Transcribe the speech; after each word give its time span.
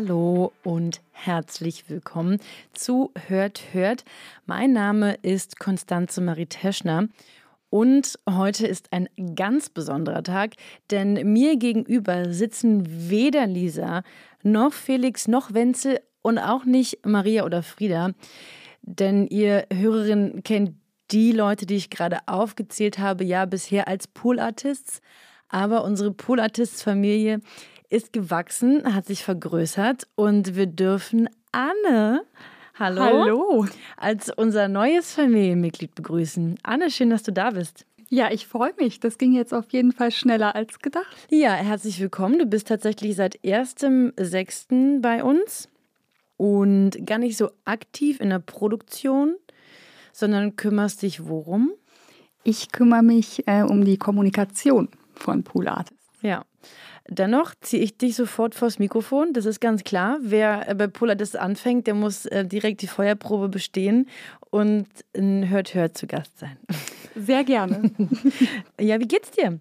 Hallo 0.00 0.52
und 0.62 1.00
herzlich 1.10 1.90
willkommen 1.90 2.38
zu 2.72 3.10
Hört, 3.26 3.60
Hört. 3.72 4.04
Mein 4.46 4.72
Name 4.72 5.14
ist 5.22 5.58
Konstanze 5.58 6.20
Marie 6.20 6.46
Teschner 6.46 7.08
und 7.68 8.16
heute 8.30 8.68
ist 8.68 8.92
ein 8.92 9.08
ganz 9.34 9.70
besonderer 9.70 10.22
Tag, 10.22 10.52
denn 10.92 11.32
mir 11.32 11.56
gegenüber 11.56 12.32
sitzen 12.32 13.10
weder 13.10 13.48
Lisa 13.48 14.04
noch 14.44 14.72
Felix 14.72 15.26
noch 15.26 15.52
Wenzel 15.52 15.98
und 16.22 16.38
auch 16.38 16.64
nicht 16.64 17.04
Maria 17.04 17.44
oder 17.44 17.64
Frieda, 17.64 18.12
denn 18.82 19.26
ihr 19.26 19.66
Hörerin 19.72 20.44
kennt 20.44 20.76
die 21.10 21.32
Leute, 21.32 21.66
die 21.66 21.74
ich 21.74 21.90
gerade 21.90 22.18
aufgezählt 22.26 23.00
habe, 23.00 23.24
ja 23.24 23.46
bisher 23.46 23.88
als 23.88 24.06
Poolartists. 24.06 25.00
Aber 25.50 25.82
unsere 25.82 26.12
Poolartists-Familie 26.12 27.40
ist 27.90 28.12
gewachsen, 28.12 28.94
hat 28.94 29.06
sich 29.06 29.24
vergrößert 29.24 30.06
und 30.14 30.56
wir 30.56 30.66
dürfen 30.66 31.28
Anne, 31.52 32.22
hallo, 32.78 33.02
Hallo. 33.02 33.66
als 33.96 34.30
unser 34.30 34.68
neues 34.68 35.14
Familienmitglied 35.14 35.94
begrüßen. 35.94 36.58
Anne, 36.62 36.90
schön, 36.90 37.10
dass 37.10 37.22
du 37.22 37.32
da 37.32 37.50
bist. 37.50 37.86
Ja, 38.10 38.30
ich 38.30 38.46
freue 38.46 38.72
mich. 38.78 39.00
Das 39.00 39.18
ging 39.18 39.34
jetzt 39.34 39.52
auf 39.52 39.66
jeden 39.70 39.92
Fall 39.92 40.10
schneller 40.10 40.54
als 40.54 40.78
gedacht. 40.78 41.14
Ja, 41.28 41.52
herzlich 41.52 42.00
willkommen. 42.00 42.38
Du 42.38 42.46
bist 42.46 42.68
tatsächlich 42.68 43.16
seit 43.16 43.38
1.6. 43.40 45.02
bei 45.02 45.22
uns 45.22 45.68
und 46.38 47.06
gar 47.06 47.18
nicht 47.18 47.36
so 47.36 47.50
aktiv 47.66 48.20
in 48.20 48.30
der 48.30 48.38
Produktion, 48.38 49.36
sondern 50.12 50.56
kümmerst 50.56 51.02
dich 51.02 51.26
worum? 51.26 51.72
Ich 52.44 52.72
kümmere 52.72 53.02
mich 53.02 53.46
äh, 53.46 53.62
um 53.62 53.84
die 53.84 53.98
Kommunikation 53.98 54.88
von 55.14 55.42
Pool 55.44 55.68
Artists. 55.68 55.98
Ja. 56.22 56.44
Dennoch 57.10 57.54
ziehe 57.62 57.82
ich 57.82 57.96
dich 57.96 58.16
sofort 58.16 58.54
vors 58.54 58.78
Mikrofon. 58.78 59.32
Das 59.32 59.46
ist 59.46 59.60
ganz 59.60 59.82
klar. 59.82 60.18
Wer 60.20 60.74
bei 60.74 60.88
Polaris 60.88 61.34
anfängt, 61.34 61.86
der 61.86 61.94
muss 61.94 62.26
äh, 62.26 62.44
direkt 62.44 62.82
die 62.82 62.86
Feuerprobe 62.86 63.48
bestehen 63.48 64.08
und 64.50 64.86
ein 65.16 65.48
Hört 65.48 65.74
Hört 65.74 65.96
zu 65.96 66.06
Gast 66.06 66.38
sein. 66.38 66.56
Sehr 67.14 67.44
gerne. 67.44 67.90
ja, 68.80 69.00
wie 69.00 69.08
geht's 69.08 69.30
dir? 69.30 69.58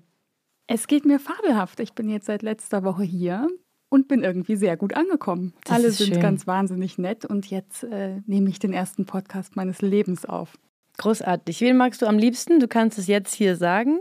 Es 0.68 0.88
geht 0.88 1.06
mir 1.06 1.20
fabelhaft. 1.20 1.80
Ich 1.80 1.94
bin 1.94 2.10
jetzt 2.10 2.26
seit 2.26 2.42
letzter 2.42 2.84
Woche 2.84 3.04
hier 3.04 3.48
und 3.90 4.10
bin 4.10 4.24
irgendwie 4.24 4.58
sehr 4.58 4.76
gut 4.76 4.94
angekommen. 4.96 5.54
Das 5.64 5.76
Alle 5.76 5.92
sind 5.92 6.14
schön. 6.14 6.22
ganz 6.22 6.46
wahnsinnig 6.46 6.98
nett 6.98 7.24
und 7.24 7.50
jetzt 7.50 7.84
äh, 7.86 8.22
nehme 8.26 8.50
ich 8.50 8.60
den 8.60 8.74
ersten 8.74 9.06
Podcast 9.06 9.56
meines 9.56 9.82
Lebens 9.82 10.26
auf. 10.26 10.58
Großartig. 10.98 11.62
Wen 11.62 11.78
magst 11.78 12.02
du 12.02 12.06
am 12.06 12.18
liebsten? 12.18 12.60
Du 12.60 12.68
kannst 12.68 12.98
es 12.98 13.08
jetzt 13.08 13.34
hier 13.34 13.56
sagen. 13.56 14.00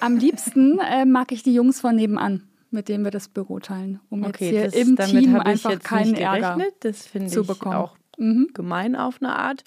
Am 0.00 0.16
liebsten 0.16 0.78
äh, 0.78 1.04
mag 1.04 1.32
ich 1.32 1.42
die 1.42 1.54
Jungs 1.54 1.80
von 1.80 1.96
nebenan, 1.96 2.42
mit 2.70 2.88
denen 2.88 3.04
wir 3.04 3.10
das 3.10 3.28
Büro 3.28 3.58
teilen, 3.60 4.00
um 4.10 4.24
Okay, 4.24 4.50
jetzt 4.50 4.66
das, 4.66 4.74
hier 4.74 4.82
im 4.88 4.96
damit 4.96 5.24
Team 5.24 5.36
einfach 5.36 5.70
jetzt 5.70 5.84
keinen 5.84 6.10
nicht 6.12 6.20
Ärger. 6.20 6.58
Das 6.80 7.06
finde 7.06 7.30
zu 7.30 7.42
ich 7.42 7.46
bekommen. 7.46 7.74
auch 7.76 7.96
Mhm. 8.18 8.48
gemein 8.54 8.96
auf 8.96 9.16
eine 9.20 9.36
Art. 9.36 9.62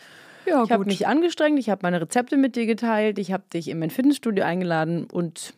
Ja, 0.48 0.64
Ich 0.64 0.72
habe 0.72 0.86
mich 0.86 1.06
angestrengt, 1.06 1.60
ich 1.60 1.70
habe 1.70 1.82
meine 1.84 2.02
Rezepte 2.02 2.36
mit 2.38 2.56
dir 2.56 2.66
geteilt, 2.66 3.20
ich 3.20 3.32
habe 3.32 3.44
dich 3.54 3.68
in 3.68 3.78
mein 3.80 3.92
Fitnessstudio 3.92 4.44
eingeladen 4.44 5.06
und 5.12 5.54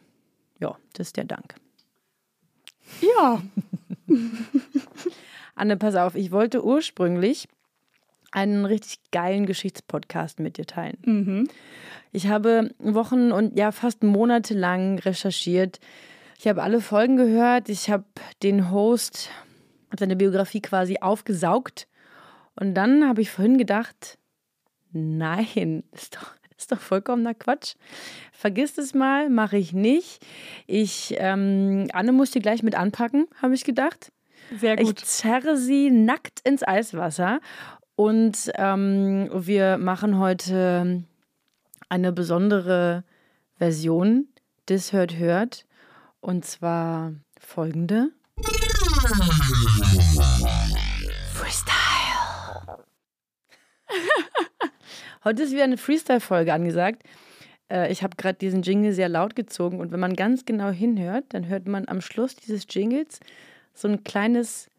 ja, 0.60 0.76
das 0.94 1.08
ist 1.08 1.18
der 1.18 1.24
Dank. 1.24 1.56
ja, 3.02 3.42
Anne, 5.56 5.78
pass 5.78 5.96
auf, 5.96 6.16
ich 6.16 6.32
wollte 6.32 6.64
ursprünglich 6.64 7.48
einen 8.32 8.66
richtig 8.66 9.00
geilen 9.12 9.46
Geschichtspodcast 9.46 10.40
mit 10.40 10.58
dir 10.58 10.66
teilen. 10.66 10.98
mhm. 11.04 11.48
Ich 12.14 12.28
habe 12.28 12.72
Wochen 12.80 13.32
und 13.32 13.58
ja 13.58 13.72
fast 13.72 14.04
Monate 14.04 14.54
lang 14.54 15.00
recherchiert. 15.00 15.80
Ich 16.38 16.48
habe 16.48 16.62
alle 16.62 16.82
Folgen 16.82 17.16
gehört. 17.16 17.70
Ich 17.70 17.90
habe 17.90 18.04
den 18.44 18.70
Host, 18.72 19.30
seine 19.98 20.16
Biografie 20.18 20.62
quasi 20.62 20.98
aufgesaugt. 21.00 21.88
Und 22.56 22.74
dann 22.74 23.08
habe 23.08 23.22
ich 23.22 23.30
vorhin 23.32 23.58
gedacht, 23.58 24.18
nein, 24.92 25.84
ist 25.94 26.18
doch, 26.18 26.34
ist 26.58 26.72
doch 26.72 26.80
vollkommener 26.80 27.34
Quatsch. 27.34 27.76
Vergiss 28.34 28.78
es 28.78 28.94
mal, 28.94 29.30
mache 29.30 29.58
ich 29.58 29.72
nicht. 29.72 30.26
Ich, 30.68 31.16
ähm, 31.18 31.88
Anne 31.94 32.12
muss 32.12 32.32
die 32.32 32.40
gleich 32.40 32.62
mit 32.62 32.76
anpacken, 32.76 33.28
habe 33.42 33.54
ich 33.54 33.64
gedacht. 33.64 34.12
sehr 34.60 34.78
Ich 34.80 34.88
gut. 34.88 35.00
zerre 35.00 35.56
sie 35.56 35.92
nackt 35.92 36.42
ins 36.44 36.68
Eiswasser 36.68 37.40
und 37.96 38.52
ähm, 38.56 39.30
wir 39.34 39.78
machen 39.78 40.18
heute 40.18 41.04
eine 41.90 42.12
besondere 42.12 43.04
Version 43.58 44.28
des 44.70 44.94
Hört 44.94 45.18
Hört 45.18 45.66
und 46.20 46.46
zwar 46.46 47.14
folgende. 47.40 48.10
Freestyle. 51.34 52.86
Heute 55.24 55.44
ist 55.44 55.52
wieder 55.52 55.64
eine 55.66 55.78
Freestyle-Folge 55.78 56.54
angesagt. 56.54 57.04
Äh, 57.72 57.92
Ich 57.92 58.04
habe 58.04 58.16
gerade 58.16 58.38
diesen 58.38 58.64
Jingle 58.64 58.94
sehr 58.94 59.10
laut 59.10 59.36
gezogen 59.36 59.80
und 59.80 59.92
wenn 59.92 60.00
man 60.00 60.16
ganz 60.16 60.46
genau 60.46 60.70
hinhört, 60.70 61.26
dann 61.30 61.48
hört 61.48 61.68
man 61.68 61.88
am 61.88 62.02
Schluss 62.02 62.36
dieses 62.36 62.66
Jingles 62.70 63.20
so 63.74 63.88
ein 63.88 64.04
kleines 64.04 64.70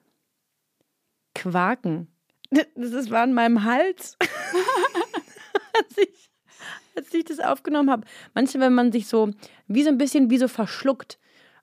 Quaken. 1.34 2.08
Das 2.74 2.92
ist, 2.92 3.10
war 3.10 3.24
in 3.24 3.32
meinem 3.32 3.64
Hals, 3.64 4.16
als, 5.74 5.98
ich, 5.98 6.30
als 6.96 7.14
ich 7.14 7.24
das 7.24 7.40
aufgenommen 7.40 7.90
habe. 7.90 8.06
Manchmal, 8.34 8.66
wenn 8.66 8.74
man 8.74 8.92
sich 8.92 9.06
so 9.06 9.30
wie 9.68 9.82
so 9.82 9.88
ein 9.88 9.98
bisschen 9.98 10.28
wie 10.30 10.38
so 10.38 10.48
verschluckt, 10.48 11.18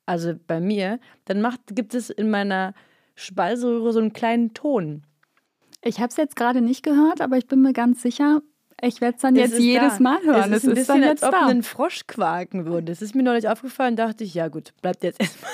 also 0.06 0.34
bei 0.48 0.60
mir, 0.60 1.00
dann 1.26 1.42
macht, 1.42 1.60
gibt 1.70 1.94
es 1.94 2.10
in 2.10 2.32
meiner 2.32 2.74
Speiseröhre 3.16 3.94
so 3.94 4.00
einen 4.00 4.14
kleinen 4.14 4.54
Ton. 4.56 5.04
Ich 5.84 6.00
habe 6.00 6.08
es 6.08 6.18
jetzt 6.18 6.36
gerade 6.36 6.62
nicht 6.62 6.82
gehört, 6.84 7.22
aber 7.22 7.38
ich 7.38 7.48
bin 7.48 7.62
mir 7.62 7.74
ganz 7.74 8.02
sicher, 8.02 8.42
ich 8.82 9.02
werde 9.02 9.18
es 9.18 9.22
dann 9.22 9.36
jetzt 9.36 9.54
ist 9.54 9.60
jedes 9.60 9.98
da. 9.98 10.04
Mal 10.04 10.24
hören. 10.24 10.54
Es 10.54 10.64
ist 10.64 10.70
ein 10.70 10.72
Es 10.74 10.80
ist 10.80 10.90
dann 10.90 10.98
bisschen, 11.02 11.10
jetzt 11.12 11.24
als 11.24 11.34
ob 11.34 11.40
da. 11.40 11.48
ein 11.48 11.64
Frosch 11.64 12.08
quaken 12.08 12.66
würde. 12.66 12.92
Es 12.92 13.02
ist 13.02 13.14
mir 13.14 13.24
neulich 13.24 13.48
aufgefallen, 13.48 13.96
dachte 13.96 14.24
ich, 14.24 14.34
ja 14.34 14.48
gut, 14.48 14.74
bleibt 14.82 15.04
jetzt 15.04 15.20
erstmal. 15.22 15.52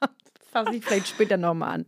Fasse 0.50 0.74
ich 0.74 0.84
vielleicht 0.84 1.08
später 1.08 1.36
nochmal 1.36 1.74
an. 1.74 1.84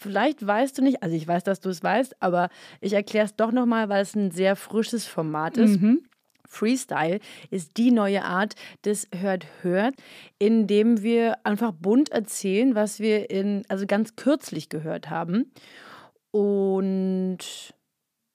Vielleicht 0.00 0.46
weißt 0.46 0.78
du 0.78 0.82
nicht, 0.82 1.02
also 1.02 1.14
ich 1.16 1.26
weiß, 1.26 1.42
dass 1.42 1.58
du 1.60 1.68
es 1.70 1.82
weißt, 1.82 2.22
aber 2.22 2.50
ich 2.80 2.92
erkläre 2.92 3.26
es 3.26 3.34
doch 3.34 3.50
nochmal, 3.50 3.88
weil 3.88 4.00
es 4.02 4.14
ein 4.14 4.30
sehr 4.30 4.54
frisches 4.54 5.06
Format 5.06 5.56
ist. 5.56 5.80
Mhm. 5.80 6.02
Freestyle 6.46 7.18
ist 7.50 7.76
die 7.76 7.90
neue 7.90 8.24
Art 8.24 8.54
des 8.84 9.08
Hört 9.14 9.46
Hört, 9.62 9.94
in 10.38 10.66
dem 10.66 11.02
wir 11.02 11.44
einfach 11.44 11.72
bunt 11.72 12.10
erzählen, 12.10 12.74
was 12.74 13.00
wir 13.00 13.28
in, 13.28 13.64
also 13.68 13.86
ganz 13.86 14.16
kürzlich 14.16 14.68
gehört 14.68 15.10
haben. 15.10 15.50
Und 16.30 17.38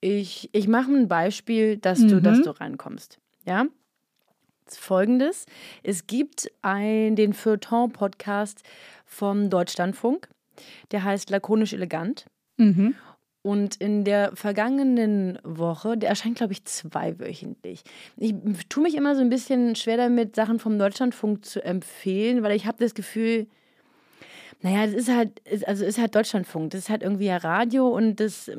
ich, 0.00 0.50
ich 0.52 0.68
mache 0.68 0.90
ein 0.92 1.08
Beispiel, 1.08 1.78
dass 1.78 1.98
du, 2.00 2.16
Mhm. 2.16 2.22
dass 2.22 2.42
du 2.42 2.50
reinkommst. 2.50 3.18
Ja? 3.46 3.64
Folgendes: 4.66 5.46
Es 5.82 6.06
gibt 6.06 6.50
ein, 6.62 7.16
den 7.16 7.32
Feuilleton-Podcast 7.32 8.62
vom 9.06 9.50
Deutschlandfunk, 9.50 10.28
der 10.90 11.04
heißt 11.04 11.30
Lakonisch 11.30 11.72
Elegant. 11.72 12.26
Mhm. 12.56 12.94
Und 13.42 13.76
in 13.76 14.04
der 14.04 14.34
vergangenen 14.34 15.38
Woche, 15.44 15.98
der 15.98 16.08
erscheint, 16.08 16.38
glaube 16.38 16.54
ich, 16.54 16.64
zweiwöchentlich. 16.64 17.82
Ich 18.16 18.34
tue 18.70 18.82
mich 18.82 18.94
immer 18.94 19.14
so 19.14 19.20
ein 19.20 19.28
bisschen 19.28 19.76
schwer 19.76 19.98
damit, 19.98 20.34
Sachen 20.34 20.58
vom 20.58 20.78
Deutschlandfunk 20.78 21.44
zu 21.44 21.62
empfehlen, 21.62 22.42
weil 22.42 22.56
ich 22.56 22.64
habe 22.64 22.78
das 22.78 22.94
Gefühl, 22.94 23.46
naja, 24.62 24.86
das 24.86 24.94
ist 24.94 25.10
halt, 25.10 25.42
also 25.66 25.84
ist 25.84 25.98
halt 25.98 26.14
Deutschlandfunk, 26.14 26.70
das 26.70 26.80
ist 26.80 26.88
halt 26.88 27.02
irgendwie 27.02 27.26
ja 27.26 27.36
Radio 27.36 27.86
und 27.88 28.18
das, 28.18 28.50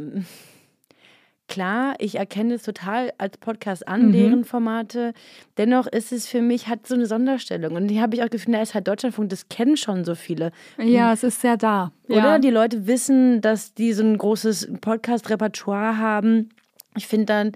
klar, 1.47 1.95
ich 1.99 2.15
erkenne 2.15 2.55
es 2.55 2.63
total 2.63 3.13
als 3.17 3.37
Podcast 3.37 3.87
an, 3.87 4.07
Mhm. 4.07 4.11
deren 4.13 4.45
Formate. 4.45 5.13
Dennoch 5.57 5.87
ist 5.87 6.11
es 6.11 6.27
für 6.27 6.41
mich, 6.41 6.67
hat 6.67 6.87
so 6.87 6.95
eine 6.95 7.05
Sonderstellung. 7.05 7.75
Und 7.75 7.87
die 7.87 8.01
habe 8.01 8.15
ich 8.15 8.23
auch 8.23 8.29
gefunden, 8.29 8.53
da 8.53 8.61
ist 8.61 8.73
halt 8.73 8.87
Deutschlandfunk, 8.87 9.29
das 9.29 9.47
kennen 9.49 9.77
schon 9.77 10.05
so 10.05 10.15
viele. 10.15 10.51
Ja, 10.77 11.13
es 11.13 11.23
ist 11.23 11.41
sehr 11.41 11.57
da. 11.57 11.91
Oder? 12.09 12.15
Ja. 12.17 12.39
Die 12.39 12.49
Leute 12.49 12.87
wissen, 12.87 13.41
dass 13.41 13.73
die 13.73 13.93
so 13.93 14.03
ein 14.03 14.17
großes 14.17 14.69
Podcast-Repertoire 14.81 15.97
haben. 15.97 16.49
Ich 16.97 17.07
finde 17.07 17.25
dann, 17.25 17.51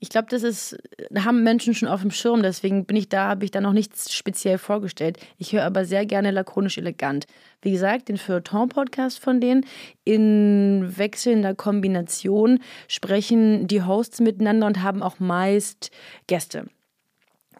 Ich 0.00 0.10
glaube, 0.10 0.28
das 0.30 0.44
ist, 0.44 0.78
haben 1.16 1.42
Menschen 1.42 1.74
schon 1.74 1.88
auf 1.88 2.02
dem 2.02 2.12
Schirm, 2.12 2.42
deswegen 2.42 2.84
bin 2.84 2.96
ich 2.96 3.08
da, 3.08 3.28
habe 3.28 3.44
ich 3.44 3.50
da 3.50 3.60
noch 3.60 3.72
nichts 3.72 4.14
speziell 4.14 4.56
vorgestellt. 4.56 5.18
Ich 5.38 5.52
höre 5.52 5.64
aber 5.64 5.84
sehr 5.84 6.06
gerne 6.06 6.30
lakonisch 6.30 6.78
elegant. 6.78 7.26
Wie 7.62 7.72
gesagt, 7.72 8.08
den 8.08 8.16
Feuilleton-Podcast 8.16 9.18
von 9.18 9.40
denen 9.40 9.66
in 10.04 10.94
wechselnder 10.96 11.54
Kombination 11.54 12.60
sprechen 12.86 13.66
die 13.66 13.82
Hosts 13.82 14.20
miteinander 14.20 14.68
und 14.68 14.82
haben 14.82 15.02
auch 15.02 15.18
meist 15.18 15.90
Gäste. 16.28 16.66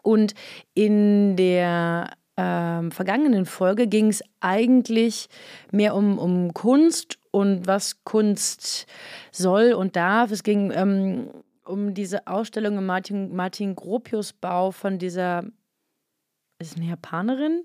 Und 0.02 0.34
in 0.74 1.34
der 1.34 2.12
ähm, 2.36 2.92
vergangenen 2.92 3.46
Folge 3.46 3.88
ging 3.88 4.06
es 4.06 4.22
eigentlich 4.38 5.28
mehr 5.72 5.96
um, 5.96 6.20
um 6.20 6.54
Kunst 6.54 7.18
und 7.32 7.66
was 7.66 8.04
Kunst 8.04 8.86
soll 9.32 9.72
und 9.72 9.96
darf. 9.96 10.30
Es 10.30 10.44
ging 10.44 10.70
ähm, 10.72 11.30
um 11.68 11.94
diese 11.94 12.26
Ausstellung 12.26 12.78
im 12.78 12.86
Martin, 12.86 13.34
Martin 13.34 13.74
Gropius 13.74 14.32
Bau 14.32 14.70
von 14.70 14.98
dieser, 14.98 15.44
ist 16.58 16.76
eine 16.76 16.86
Japanerin? 16.86 17.64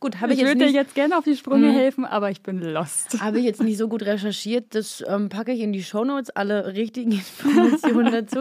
Gut, 0.00 0.20
habe 0.20 0.32
ich, 0.32 0.38
ich 0.38 0.44
jetzt 0.44 0.54
würde 0.54 0.66
dir 0.66 0.70
jetzt 0.70 0.94
gerne 0.94 1.16
auf 1.16 1.24
die 1.24 1.34
Sprünge 1.34 1.68
hm. 1.68 1.74
helfen, 1.74 2.04
aber 2.04 2.30
ich 2.30 2.42
bin 2.42 2.60
lost. 2.60 3.20
Habe 3.22 3.38
ich 3.38 3.44
jetzt 3.46 3.62
nicht 3.62 3.78
so 3.78 3.88
gut 3.88 4.02
recherchiert. 4.02 4.74
Das 4.74 5.02
ähm, 5.06 5.30
packe 5.30 5.52
ich 5.52 5.60
in 5.60 5.72
die 5.72 5.82
Shownotes, 5.82 6.30
alle 6.30 6.74
richtigen 6.74 7.12
Informationen 7.46 8.12
dazu. 8.12 8.40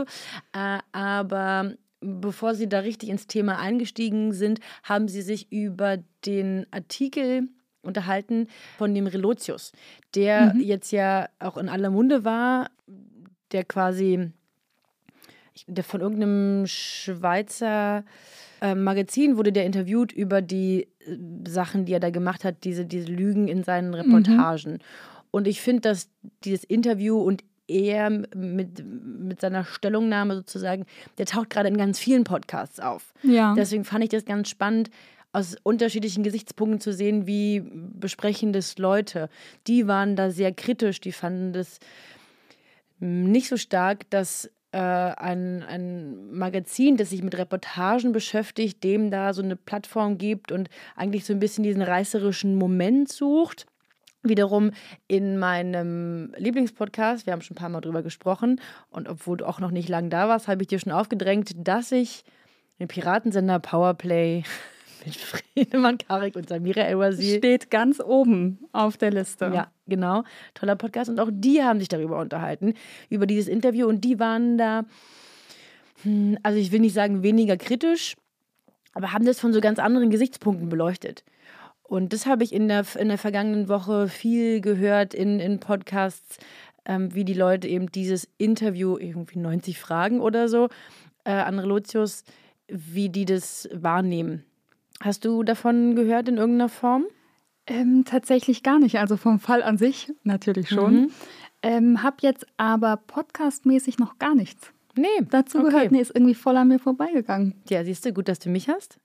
Äh, 0.51 0.79
aber 0.91 1.73
bevor 2.01 2.53
Sie 2.53 2.67
da 2.67 2.79
richtig 2.79 3.07
ins 3.09 3.27
Thema 3.27 3.57
eingestiegen 3.57 4.33
sind, 4.33 4.59
haben 4.83 5.07
Sie 5.07 5.21
sich 5.21 5.51
über 5.53 5.99
den 6.25 6.65
Artikel 6.71 7.47
unterhalten 7.81 8.47
von 8.77 8.93
dem 8.93 9.07
Relotius, 9.07 9.71
der 10.15 10.53
mhm. 10.53 10.59
jetzt 10.59 10.91
ja 10.91 11.29
auch 11.39 11.55
in 11.55 11.69
aller 11.69 11.91
Munde 11.91 12.25
war, 12.25 12.69
der 13.51 13.63
quasi 13.63 14.31
der 15.67 15.83
von 15.83 16.01
irgendeinem 16.01 16.67
Schweizer 16.67 18.03
äh, 18.61 18.75
Magazin 18.75 19.37
wurde 19.37 19.51
der 19.51 19.65
interviewt 19.65 20.11
über 20.11 20.41
die 20.41 20.87
äh, 20.99 21.17
Sachen, 21.47 21.85
die 21.85 21.93
er 21.93 21.99
da 21.99 22.09
gemacht 22.09 22.43
hat, 22.43 22.63
diese, 22.63 22.85
diese 22.85 23.07
Lügen 23.07 23.47
in 23.47 23.63
seinen 23.63 23.89
mhm. 23.89 23.95
Reportagen. 23.95 24.73
Mhm. 24.73 24.79
Und 25.31 25.47
ich 25.47 25.61
finde, 25.61 25.81
dass 25.81 26.09
dieses 26.43 26.63
Interview 26.63 27.19
und 27.19 27.43
er 27.67 28.09
mit, 28.09 28.85
mit 28.85 29.41
seiner 29.41 29.65
Stellungnahme 29.65 30.35
sozusagen, 30.35 30.85
der 31.17 31.25
taucht 31.25 31.49
gerade 31.49 31.67
in 31.67 31.77
ganz 31.77 31.99
vielen 31.99 32.23
Podcasts 32.23 32.79
auf. 32.79 33.13
Ja. 33.23 33.53
Deswegen 33.55 33.85
fand 33.85 34.03
ich 34.03 34.11
das 34.11 34.25
ganz 34.25 34.49
spannend, 34.49 34.91
aus 35.33 35.57
unterschiedlichen 35.63 36.23
Gesichtspunkten 36.23 36.79
zu 36.79 36.93
sehen, 36.93 37.27
wie 37.27 37.61
besprechen 37.61 38.53
das 38.53 38.77
Leute. 38.77 39.29
Die 39.67 39.85
waren 39.85 40.15
da 40.15 40.31
sehr 40.31 40.53
kritisch, 40.53 41.01
die 41.01 41.11
fanden 41.11 41.51
das 41.51 41.79
nicht 42.99 43.47
so 43.47 43.57
stark, 43.57 44.09
dass 44.09 44.49
äh, 44.71 44.77
ein, 44.77 45.63
ein 45.63 46.31
Magazin, 46.31 46.97
das 46.97 47.11
sich 47.11 47.23
mit 47.23 47.37
Reportagen 47.37 48.11
beschäftigt, 48.11 48.83
dem 48.83 49.11
da 49.11 49.33
so 49.33 49.41
eine 49.41 49.55
Plattform 49.55 50.17
gibt 50.17 50.51
und 50.51 50.69
eigentlich 50.95 51.25
so 51.25 51.33
ein 51.33 51.39
bisschen 51.39 51.63
diesen 51.63 51.81
reißerischen 51.81 52.55
Moment 52.55 53.09
sucht 53.09 53.65
wiederum 54.27 54.71
in 55.07 55.37
meinem 55.37 56.33
Lieblingspodcast, 56.37 57.25
wir 57.25 57.33
haben 57.33 57.41
schon 57.41 57.55
ein 57.55 57.59
paar 57.59 57.69
Mal 57.69 57.81
drüber 57.81 58.03
gesprochen 58.03 58.59
und 58.89 59.07
obwohl 59.07 59.37
du 59.37 59.47
auch 59.47 59.59
noch 59.59 59.71
nicht 59.71 59.89
lange 59.89 60.09
da 60.09 60.27
warst, 60.27 60.47
habe 60.47 60.63
ich 60.63 60.67
dir 60.67 60.79
schon 60.79 60.91
aufgedrängt, 60.91 61.51
dass 61.55 61.91
ich 61.91 62.23
den 62.79 62.87
Piratensender 62.87 63.59
Powerplay 63.59 64.43
mit 65.05 65.15
Friedemann 65.15 65.97
Karik 65.97 66.35
und 66.35 66.49
Samira 66.49 66.81
El-Wazir 66.81 67.37
steht 67.37 67.71
ganz 67.71 67.99
oben 67.99 68.59
auf 68.71 68.97
der 68.97 69.11
Liste. 69.11 69.51
Ja, 69.53 69.71
genau. 69.87 70.23
Toller 70.53 70.75
Podcast 70.75 71.09
und 71.09 71.19
auch 71.19 71.29
die 71.31 71.63
haben 71.63 71.79
sich 71.79 71.89
darüber 71.89 72.19
unterhalten, 72.19 72.73
über 73.09 73.25
dieses 73.25 73.47
Interview 73.47 73.87
und 73.87 74.01
die 74.03 74.19
waren 74.19 74.57
da, 74.57 74.85
hm, 76.03 76.37
also 76.43 76.59
ich 76.59 76.71
will 76.71 76.79
nicht 76.79 76.93
sagen 76.93 77.23
weniger 77.23 77.57
kritisch, 77.57 78.15
aber 78.93 79.11
haben 79.11 79.25
das 79.25 79.39
von 79.39 79.53
so 79.53 79.61
ganz 79.61 79.79
anderen 79.79 80.09
Gesichtspunkten 80.09 80.69
beleuchtet. 80.69 81.23
Und 81.83 82.13
das 82.13 82.25
habe 82.25 82.43
ich 82.43 82.51
in 82.51 82.67
der, 82.67 82.83
in 82.97 83.09
der 83.09 83.17
vergangenen 83.17 83.69
Woche 83.69 84.07
viel 84.07 84.59
gehört 84.59 85.13
in, 85.13 85.39
in 85.39 85.59
Podcasts, 85.59 86.37
ähm, 86.85 87.13
wie 87.13 87.25
die 87.25 87.33
Leute 87.33 87.67
eben 87.67 87.91
dieses 87.91 88.27
Interview, 88.37 88.97
irgendwie 88.97 89.37
90 89.37 89.77
Fragen 89.77 90.19
oder 90.19 90.47
so, 90.47 90.69
äh, 91.25 91.31
an 91.31 91.59
Relotius, 91.59 92.23
wie 92.67 93.09
die 93.09 93.25
das 93.25 93.69
wahrnehmen. 93.71 94.43
Hast 95.01 95.25
du 95.25 95.43
davon 95.43 95.95
gehört 95.95 96.27
in 96.27 96.37
irgendeiner 96.37 96.69
Form? 96.69 97.05
Ähm, 97.67 98.03
tatsächlich 98.05 98.63
gar 98.63 98.79
nicht. 98.79 98.99
Also 98.99 99.17
vom 99.17 99.39
Fall 99.39 99.63
an 99.63 99.77
sich 99.77 100.13
natürlich 100.23 100.69
schon. 100.69 100.93
Mhm. 100.93 101.11
Ähm, 101.63 102.03
hab 102.03 102.21
jetzt 102.21 102.45
aber 102.57 102.97
podcastmäßig 102.97 103.97
noch 103.97 104.19
gar 104.19 104.35
nichts. 104.35 104.71
Nee. 104.95 105.07
Dazu 105.29 105.59
okay. 105.59 105.69
gehört, 105.69 105.91
nee, 105.91 105.99
ist 105.99 106.15
irgendwie 106.15 106.35
voll 106.35 106.57
an 106.57 106.67
mir 106.67 106.79
vorbeigegangen. 106.79 107.55
Ja, 107.69 107.83
siehst 107.83 108.05
du, 108.05 108.13
gut, 108.13 108.27
dass 108.27 108.39
du 108.39 108.49
mich 108.49 108.69
hast. 108.69 108.99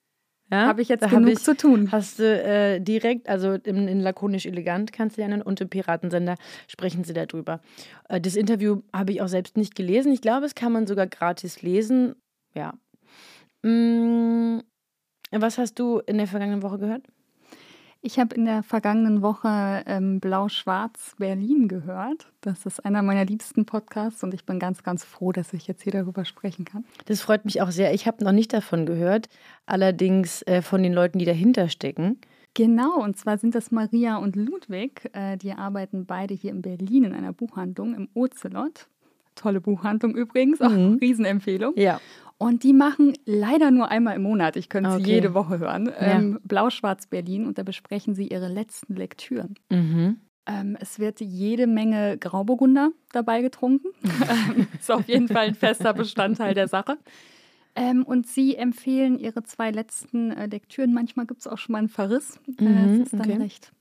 Ja, 0.53 0.67
habe 0.67 0.83
ich 0.83 0.89
jetzt 0.89 1.03
da 1.03 1.07
genug 1.07 1.31
ich, 1.31 1.39
zu 1.39 1.57
tun. 1.57 1.93
Hast 1.93 2.19
du 2.19 2.25
äh, 2.25 2.81
direkt, 2.81 3.29
also 3.29 3.53
in, 3.53 3.87
in, 3.87 4.01
lakonisch 4.01 4.47
elegant 4.47 4.93
kannst 4.93 5.17
du 5.17 5.21
lernen 5.21 5.43
und 5.43 5.61
im 5.61 5.69
Piratensender 5.69 6.35
sprechen 6.67 7.05
sie 7.05 7.13
darüber. 7.13 7.61
Äh, 8.09 8.21
das 8.21 8.35
Interview 8.35 8.83
habe 8.93 9.13
ich 9.13 9.23
auch 9.23 9.29
selbst 9.29 9.57
nicht 9.57 9.77
gelesen. 9.77 10.13
Ich 10.13 10.21
glaube, 10.21 10.47
es 10.47 10.57
kann 10.57 10.73
man 10.73 10.89
sogar 10.89 11.07
gratis 11.07 11.63
lesen. 11.63 12.17
Ja. 12.55 12.75
Mm, 13.63 14.63
was 15.31 15.59
hast 15.59 15.79
du 15.79 16.01
in 16.01 16.19
der 16.19 16.27
vergangenen 16.27 16.63
Woche 16.63 16.79
gehört? 16.79 17.07
Ich 18.03 18.19
habe 18.19 18.35
in 18.35 18.47
der 18.47 18.63
vergangenen 18.63 19.21
Woche 19.21 19.83
ähm, 19.85 20.21
Blau-Schwarz 20.21 21.17
Berlin 21.19 21.69
gehört. 21.69 22.33
Das 22.41 22.65
ist 22.65 22.83
einer 22.83 23.03
meiner 23.03 23.27
liebsten 23.27 23.67
Podcasts 23.67 24.25
und 24.25 24.33
ich 24.33 24.47
bin 24.47 24.59
ganz, 24.59 24.83
ganz 24.83 25.05
froh, 25.05 25.33
dass 25.33 25.53
ich 25.53 25.67
jetzt 25.67 25.83
hier 25.83 25.93
darüber 25.93 26.25
sprechen 26.25 26.65
kann. 26.65 26.87
Das 27.05 27.21
freut 27.21 27.45
mich 27.45 27.61
auch 27.61 27.71
sehr. 27.71 27.93
Ich 27.93 28.07
habe 28.07 28.25
noch 28.25 28.33
nicht 28.33 28.55
davon 28.55 28.87
gehört, 28.87 29.29
allerdings 29.67 30.41
äh, 30.43 30.63
von 30.63 30.83
den 30.83 30.95
Leuten, 30.95 31.19
die 31.19 31.27
dahinter 31.27 31.69
stecken. 31.69 32.19
Genau, 32.55 33.03
und 33.03 33.19
zwar 33.19 33.37
sind 33.37 33.55
das 33.55 33.71
Maria 33.71 34.17
und 34.17 34.35
Ludwig. 34.35 35.11
Äh, 35.13 35.37
die 35.37 35.53
arbeiten 35.53 36.07
beide 36.07 36.33
hier 36.33 36.53
in 36.53 36.63
Berlin 36.63 37.05
in 37.05 37.13
einer 37.13 37.35
Buchhandlung 37.35 37.95
im 37.95 38.09
Ocelot. 38.15 38.89
Tolle 39.41 39.61
Buchhandlung 39.61 40.15
übrigens, 40.15 40.61
auch 40.61 40.71
mhm. 40.71 40.99
Riesenempfehlung. 41.01 41.75
Ja. 41.77 42.01
Und 42.39 42.63
die 42.63 42.73
machen 42.73 43.15
leider 43.27 43.71
nur 43.71 43.91
einmal 43.91 44.17
im 44.17 44.23
Monat, 44.23 44.57
ich 44.57 44.69
könnte 44.69 44.91
okay. 44.91 45.05
sie 45.05 45.11
jede 45.11 45.35
Woche 45.35 45.59
hören, 45.59 45.87
ja. 45.87 46.19
ähm, 46.19 46.41
Blau-Schwarz 46.43 47.07
Berlin 47.07 47.47
und 47.47 47.59
da 47.59 47.63
besprechen 47.63 48.15
sie 48.15 48.29
ihre 48.29 48.49
letzten 48.49 48.97
Lektüren. 48.97 49.55
Mhm. 49.71 50.21
Ähm, 50.47 50.77
es 50.81 50.99
wird 50.99 51.21
jede 51.21 51.67
Menge 51.67 52.17
Grauburgunder 52.19 52.93
dabei 53.13 53.43
getrunken. 53.43 53.89
ist 54.79 54.91
auf 54.91 55.07
jeden 55.09 55.29
Fall 55.29 55.49
ein 55.49 55.55
fester 55.55 55.93
Bestandteil 55.93 56.55
der 56.55 56.69
Sache. 56.69 56.97
Ähm, 57.77 58.05
und 58.05 58.27
sie 58.27 58.57
empfehlen 58.57 59.19
ihre 59.19 59.43
zwei 59.43 59.71
letzten 59.71 60.33
äh, 60.33 60.47
Lektüren. 60.47 60.93
Manchmal 60.93 61.27
gibt 61.27 61.41
es 61.41 61.47
auch 61.47 61.59
schon 61.59 61.75
mal 61.75 61.79
einen 61.79 61.89
Verriss. 61.89 62.41
Äh, 62.59 62.65
mhm, 62.65 62.95
es 62.95 63.01
ist 63.01 63.13
dann 63.13 63.21
okay. 63.21 63.37
recht 63.37 63.73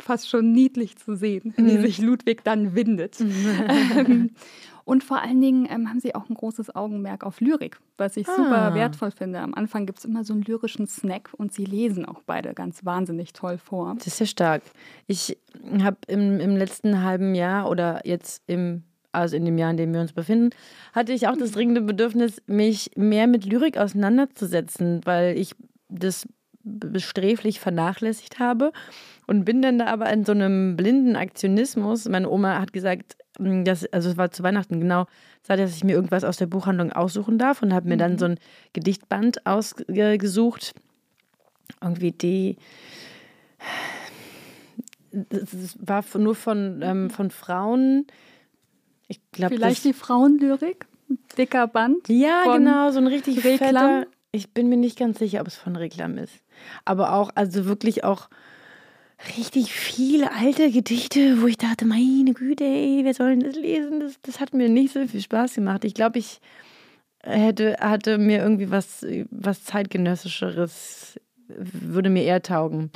fast 0.00 0.28
schon 0.28 0.52
niedlich 0.52 0.96
zu 0.96 1.14
sehen, 1.16 1.54
mhm. 1.56 1.66
wie 1.66 1.76
sich 1.78 1.98
Ludwig 1.98 2.44
dann 2.44 2.74
windet. 2.74 3.18
Mhm. 3.20 4.30
Und 4.88 5.04
vor 5.04 5.20
allen 5.20 5.38
Dingen 5.42 5.68
ähm, 5.70 5.90
haben 5.90 6.00
sie 6.00 6.14
auch 6.14 6.30
ein 6.30 6.34
großes 6.34 6.74
Augenmerk 6.74 7.22
auf 7.22 7.42
Lyrik, 7.42 7.78
was 7.98 8.16
ich 8.16 8.26
ah. 8.26 8.34
super 8.34 8.74
wertvoll 8.74 9.10
finde. 9.10 9.40
Am 9.40 9.52
Anfang 9.52 9.84
gibt 9.84 9.98
es 9.98 10.06
immer 10.06 10.24
so 10.24 10.32
einen 10.32 10.40
lyrischen 10.40 10.86
Snack 10.86 11.28
und 11.36 11.52
sie 11.52 11.66
lesen 11.66 12.06
auch 12.06 12.22
beide 12.24 12.54
ganz 12.54 12.86
wahnsinnig 12.86 13.34
toll 13.34 13.58
vor. 13.58 13.96
Das 13.98 14.06
ist 14.06 14.20
ja 14.20 14.24
stark. 14.24 14.62
Ich 15.06 15.36
habe 15.82 15.98
im, 16.06 16.40
im 16.40 16.56
letzten 16.56 17.02
halben 17.02 17.34
Jahr 17.34 17.68
oder 17.68 18.00
jetzt 18.06 18.42
im 18.46 18.84
also 19.12 19.36
in 19.36 19.44
dem 19.44 19.58
Jahr, 19.58 19.72
in 19.72 19.76
dem 19.76 19.92
wir 19.92 20.00
uns 20.00 20.14
befinden, 20.14 20.56
hatte 20.94 21.12
ich 21.12 21.28
auch 21.28 21.36
das 21.36 21.50
dringende 21.50 21.82
Bedürfnis, 21.82 22.40
mich 22.46 22.90
mehr 22.96 23.26
mit 23.26 23.44
Lyrik 23.44 23.76
auseinanderzusetzen, 23.76 25.02
weil 25.04 25.36
ich 25.36 25.54
das 25.90 26.26
besträflich 26.62 27.60
vernachlässigt 27.60 28.38
habe 28.38 28.72
und 29.26 29.44
bin 29.44 29.60
dann 29.60 29.78
da 29.78 29.86
aber 29.86 30.10
in 30.10 30.24
so 30.24 30.32
einem 30.32 30.76
blinden 30.76 31.14
Aktionismus. 31.14 32.08
Meine 32.08 32.30
Oma 32.30 32.58
hat 32.58 32.72
gesagt, 32.72 33.16
mm, 33.38 33.64
dass, 33.64 33.86
also 33.92 34.10
es 34.10 34.16
war 34.16 34.30
zu 34.30 34.42
Weihnachten 34.42 34.80
genau, 34.80 35.06
sagt, 35.42 35.60
dass 35.60 35.74
ich 35.74 35.84
mir 35.84 35.92
irgendwas 35.92 36.24
aus 36.24 36.36
der 36.36 36.46
Buchhandlung 36.46 36.92
aussuchen 36.92 37.38
darf 37.38 37.62
und 37.62 37.72
habe 37.72 37.88
mir 37.88 37.96
dann 37.96 38.12
mhm. 38.12 38.18
so 38.18 38.24
ein 38.26 38.38
Gedichtband 38.72 39.46
ausgesucht. 39.46 40.74
Irgendwie 41.82 42.12
die. 42.12 42.56
Das 45.10 45.76
war 45.80 46.04
nur 46.18 46.34
von, 46.34 46.80
ähm, 46.82 47.10
von 47.10 47.30
Frauen. 47.30 48.06
Ich 49.08 49.20
glaube, 49.32 49.56
Vielleicht 49.56 49.84
die 49.84 49.94
Frauenlyrik? 49.94 50.86
Dicker 51.36 51.66
Band? 51.66 52.08
Ja, 52.08 52.44
genau, 52.56 52.90
so 52.90 52.98
ein 52.98 53.06
richtig 53.06 53.44
Reklam. 53.44 53.58
fetter. 53.58 54.06
Ich 54.30 54.52
bin 54.52 54.68
mir 54.68 54.76
nicht 54.76 54.98
ganz 54.98 55.18
sicher, 55.18 55.40
ob 55.40 55.46
es 55.46 55.56
von 55.56 55.76
Reklam 55.76 56.18
ist. 56.18 56.34
Aber 56.84 57.14
auch, 57.14 57.30
also 57.34 57.64
wirklich 57.64 58.04
auch 58.04 58.28
richtig 59.36 59.72
viele 59.72 60.32
alte 60.32 60.70
Gedichte, 60.70 61.42
wo 61.42 61.46
ich 61.46 61.58
dachte, 61.58 61.84
meine 61.84 62.32
Güte, 62.34 62.64
ey, 62.64 63.00
wer 63.02 63.14
soll 63.14 63.30
denn 63.30 63.40
das 63.40 63.56
lesen? 63.56 64.00
Das, 64.00 64.20
das 64.22 64.40
hat 64.40 64.54
mir 64.54 64.68
nicht 64.68 64.92
so 64.92 65.06
viel 65.06 65.20
Spaß 65.20 65.54
gemacht. 65.54 65.84
Ich 65.84 65.94
glaube, 65.94 66.18
ich 66.18 66.40
hätte, 67.22 67.76
hatte 67.80 68.18
mir 68.18 68.38
irgendwie 68.38 68.70
was, 68.70 69.04
was 69.30 69.64
zeitgenössischeres 69.64 71.18
würde 71.48 72.10
mir 72.10 72.24
eher 72.24 72.42
taugen. 72.42 72.90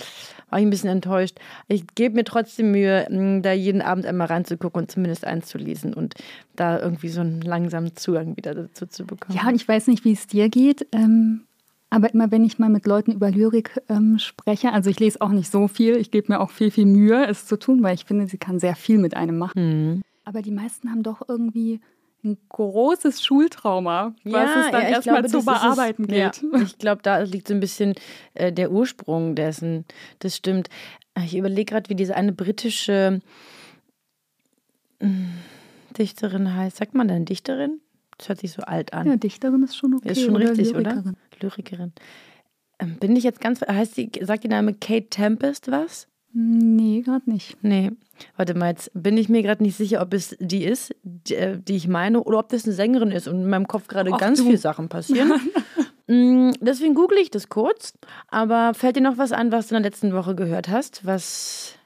War 0.50 0.58
ich 0.58 0.66
ein 0.66 0.70
bisschen 0.70 0.90
enttäuscht. 0.90 1.38
Ich 1.68 1.84
gebe 1.94 2.14
mir 2.14 2.24
trotzdem 2.24 2.70
Mühe, 2.70 3.06
da 3.42 3.52
jeden 3.52 3.80
Abend 3.80 4.06
einmal 4.06 4.26
reinzugucken 4.26 4.82
und 4.82 4.90
zumindest 4.90 5.24
eins 5.24 5.46
zu 5.46 5.58
lesen 5.58 5.94
und 5.94 6.14
da 6.56 6.78
irgendwie 6.78 7.08
so 7.08 7.22
einen 7.22 7.40
langsamen 7.40 7.96
Zugang 7.96 8.36
wieder 8.36 8.54
dazu 8.54 8.86
zu 8.86 9.06
bekommen. 9.06 9.38
Ja, 9.38 9.48
und 9.48 9.54
ich 9.54 9.66
weiß 9.66 9.86
nicht, 9.86 10.04
wie 10.04 10.12
es 10.12 10.26
dir 10.26 10.48
geht. 10.48 10.86
Ähm 10.92 11.44
aber 11.92 12.12
immer 12.14 12.30
wenn 12.30 12.42
ich 12.42 12.58
mal 12.58 12.70
mit 12.70 12.86
Leuten 12.86 13.12
über 13.12 13.30
Lyrik 13.30 13.78
ähm, 13.90 14.18
spreche, 14.18 14.72
also 14.72 14.88
ich 14.88 14.98
lese 14.98 15.20
auch 15.20 15.28
nicht 15.28 15.52
so 15.52 15.68
viel, 15.68 15.96
ich 15.96 16.10
gebe 16.10 16.32
mir 16.32 16.40
auch 16.40 16.48
viel, 16.48 16.70
viel 16.70 16.86
Mühe, 16.86 17.26
es 17.26 17.46
zu 17.46 17.58
tun, 17.58 17.82
weil 17.82 17.94
ich 17.94 18.06
finde, 18.06 18.26
sie 18.26 18.38
kann 18.38 18.58
sehr 18.58 18.76
viel 18.76 18.96
mit 18.96 19.14
einem 19.14 19.36
machen. 19.36 19.92
Mhm. 19.92 20.02
Aber 20.24 20.40
die 20.40 20.52
meisten 20.52 20.90
haben 20.90 21.02
doch 21.02 21.20
irgendwie 21.28 21.80
ein 22.24 22.38
großes 22.48 23.22
Schultrauma, 23.22 24.14
was 24.24 24.32
ja, 24.32 24.60
es 24.64 24.70
dann 24.70 24.82
ja, 24.82 24.88
erstmal 24.88 25.28
zu 25.28 25.44
bearbeiten 25.44 26.04
ist, 26.04 26.08
geht. 26.08 26.42
Ja, 26.50 26.60
ich 26.62 26.78
glaube, 26.78 27.02
da 27.02 27.18
liegt 27.18 27.48
so 27.48 27.52
ein 27.52 27.60
bisschen 27.60 27.92
äh, 28.32 28.50
der 28.50 28.72
Ursprung 28.72 29.34
dessen. 29.34 29.84
Das 30.20 30.34
stimmt. 30.34 30.70
Ich 31.22 31.36
überlege 31.36 31.74
gerade, 31.74 31.90
wie 31.90 31.94
diese 31.94 32.16
eine 32.16 32.32
britische 32.32 33.20
hm, 35.00 35.28
Dichterin 35.98 36.54
heißt. 36.54 36.78
Sagt 36.78 36.94
man 36.94 37.08
denn 37.08 37.26
Dichterin? 37.26 37.80
Das 38.16 38.30
hört 38.30 38.38
sich 38.38 38.52
so 38.52 38.62
alt 38.62 38.94
an. 38.94 39.06
Ja, 39.06 39.16
Dichterin 39.16 39.62
ist 39.62 39.76
schon 39.76 39.92
okay. 39.92 40.12
Ist 40.12 40.22
schon 40.22 40.36
richtig, 40.36 40.74
oder? 40.74 41.02
Lyrikerin. 41.42 41.92
Ähm, 42.78 42.96
bin 42.98 43.16
ich 43.16 43.24
jetzt 43.24 43.40
ganz. 43.40 43.60
Heißt 43.60 43.96
die, 43.96 44.10
sagt 44.22 44.44
die 44.44 44.48
Name 44.48 44.74
Kate 44.74 45.08
Tempest 45.08 45.70
was? 45.70 46.08
Nee, 46.34 47.02
gerade 47.02 47.30
nicht. 47.30 47.62
Nee. 47.62 47.92
Warte 48.36 48.54
mal, 48.54 48.70
jetzt 48.70 48.90
bin 48.94 49.18
ich 49.18 49.28
mir 49.28 49.42
gerade 49.42 49.62
nicht 49.62 49.76
sicher, 49.76 50.00
ob 50.00 50.14
es 50.14 50.36
die 50.40 50.64
ist, 50.64 50.94
die, 51.02 51.34
äh, 51.34 51.58
die, 51.58 51.76
ich 51.76 51.88
meine, 51.88 52.22
oder 52.22 52.38
ob 52.38 52.48
das 52.48 52.64
eine 52.64 52.72
Sängerin 52.72 53.10
ist 53.10 53.28
und 53.28 53.42
in 53.42 53.50
meinem 53.50 53.68
Kopf 53.68 53.86
gerade 53.86 54.10
ganz 54.12 54.40
viele 54.40 54.58
Sachen 54.58 54.88
passieren. 54.88 55.32
Mm, 56.08 56.50
deswegen 56.60 56.94
google 56.94 57.16
ich 57.18 57.30
das 57.30 57.48
kurz. 57.48 57.94
Aber 58.28 58.74
fällt 58.74 58.96
dir 58.96 59.02
noch 59.02 59.18
was 59.18 59.30
an, 59.30 59.52
was 59.52 59.68
du 59.68 59.76
in 59.76 59.82
der 59.82 59.90
letzten 59.90 60.12
Woche 60.12 60.34
gehört 60.34 60.68
hast? 60.68 61.06
Was. 61.06 61.76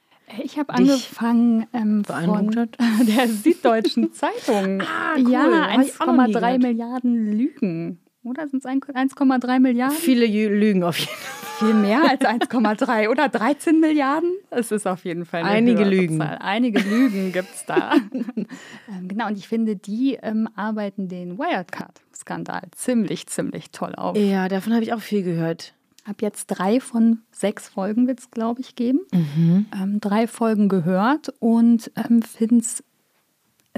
Ich 0.42 0.58
habe 0.58 0.72
angefangen 0.72 1.66
ähm, 1.74 2.02
von 2.02 2.50
der 3.06 3.28
Süddeutschen 3.28 4.12
Zeitung. 4.12 4.80
ah, 4.80 5.14
cool. 5.18 5.30
Ja, 5.30 5.68
1,3 5.68 6.58
Milliarden 6.58 7.30
Lügen. 7.30 8.00
Oder 8.26 8.48
sind 8.48 8.64
es 8.64 8.70
1,3 8.70 9.60
Milliarden? 9.60 9.96
Viele 9.96 10.26
Lügen 10.26 10.82
auf 10.82 10.98
jeden 10.98 11.12
Fall. 11.12 11.46
Viel 11.58 11.74
mehr 11.74 12.02
als 12.10 12.20
1,3 12.20 13.08
oder 13.08 13.28
13 13.28 13.80
Milliarden? 13.80 14.30
Es 14.50 14.72
ist 14.72 14.86
auf 14.86 15.04
jeden 15.04 15.24
Fall 15.24 15.42
eine 15.42 15.50
Einige 15.50 15.84
Lügen. 15.84 16.18
Zahl. 16.18 16.38
Einige 16.40 16.80
Lügen 16.80 17.32
gibt 17.32 17.54
es 17.54 17.64
da. 17.64 17.94
ähm, 18.12 19.08
genau, 19.08 19.28
und 19.28 19.38
ich 19.38 19.46
finde, 19.46 19.76
die 19.76 20.18
ähm, 20.20 20.48
arbeiten 20.56 21.08
den 21.08 21.38
Wirecard-Skandal 21.38 22.62
ziemlich, 22.72 23.28
ziemlich 23.28 23.70
toll 23.70 23.94
auf. 23.94 24.18
Ja, 24.18 24.48
davon 24.48 24.74
habe 24.74 24.82
ich 24.82 24.92
auch 24.92 25.00
viel 25.00 25.22
gehört. 25.22 25.72
Habe 26.04 26.18
jetzt 26.20 26.46
drei 26.48 26.80
von 26.80 27.20
sechs 27.30 27.68
Folgen, 27.68 28.06
wird 28.06 28.18
es, 28.18 28.30
glaube 28.30 28.60
ich, 28.60 28.74
geben. 28.74 29.00
Mhm. 29.12 29.66
Ähm, 29.72 30.00
drei 30.00 30.26
Folgen 30.26 30.68
gehört 30.68 31.32
und 31.38 31.90
ähm, 31.96 32.22
finde 32.22 32.58
es 32.58 32.84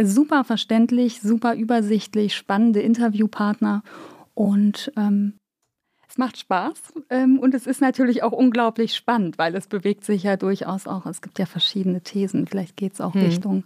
super 0.02 0.42
verständlich, 0.42 1.20
super 1.20 1.54
übersichtlich, 1.54 2.34
spannende 2.34 2.80
Interviewpartner 2.80 3.82
und 4.38 4.92
ähm, 4.96 5.34
es 6.08 6.16
macht 6.16 6.38
Spaß 6.38 6.94
ähm, 7.10 7.40
und 7.40 7.54
es 7.54 7.66
ist 7.66 7.80
natürlich 7.80 8.22
auch 8.22 8.30
unglaublich 8.30 8.94
spannend, 8.94 9.36
weil 9.36 9.56
es 9.56 9.66
bewegt 9.66 10.04
sich 10.04 10.22
ja 10.22 10.36
durchaus 10.36 10.86
auch, 10.86 11.06
es 11.06 11.22
gibt 11.22 11.40
ja 11.40 11.46
verschiedene 11.46 12.02
Thesen, 12.02 12.46
vielleicht 12.46 12.76
geht 12.76 12.92
es 12.92 13.00
auch 13.00 13.14
hm. 13.14 13.22
Richtung 13.22 13.64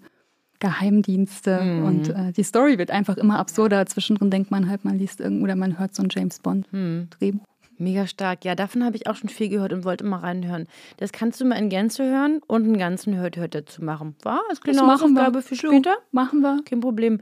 Geheimdienste 0.60 1.60
hm. 1.60 1.84
und 1.84 2.08
äh, 2.08 2.32
die 2.32 2.42
Story 2.42 2.78
wird 2.78 2.90
einfach 2.90 3.18
immer 3.18 3.38
absurder. 3.38 3.84
Zwischendrin 3.84 4.30
denkt 4.30 4.50
man 4.50 4.70
halt, 4.70 4.86
man 4.86 4.98
liest 4.98 5.20
irgendwo 5.20 5.44
oder 5.44 5.56
man 5.56 5.78
hört 5.78 5.94
so 5.94 6.02
ein 6.04 6.08
James 6.10 6.38
Bond-Drehbuch. 6.38 7.44
Hm. 7.44 7.46
Mega 7.76 8.06
stark. 8.06 8.44
Ja, 8.46 8.54
davon 8.54 8.82
habe 8.82 8.96
ich 8.96 9.08
auch 9.08 9.16
schon 9.16 9.28
viel 9.28 9.50
gehört 9.50 9.74
und 9.74 9.84
wollte 9.84 10.04
immer 10.04 10.22
reinhören. 10.22 10.68
Das 10.98 11.12
kannst 11.12 11.40
du 11.40 11.44
mal 11.44 11.56
in 11.56 11.68
Gänze 11.68 12.04
hören 12.04 12.40
und 12.46 12.64
einen 12.64 12.78
ganzen 12.78 13.16
Hört-Hört 13.16 13.54
dazu 13.54 13.82
machen. 13.82 14.14
War? 14.22 14.40
Das, 14.48 14.60
das 14.60 14.76
machen 14.76 15.14
wir. 15.14 15.42
für 15.42 15.56
später? 15.56 15.96
Machen 16.12 16.40
wir. 16.40 16.62
Kein 16.64 16.80
Problem. 16.80 17.20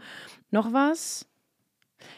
Noch 0.51 0.73
was? 0.73 1.27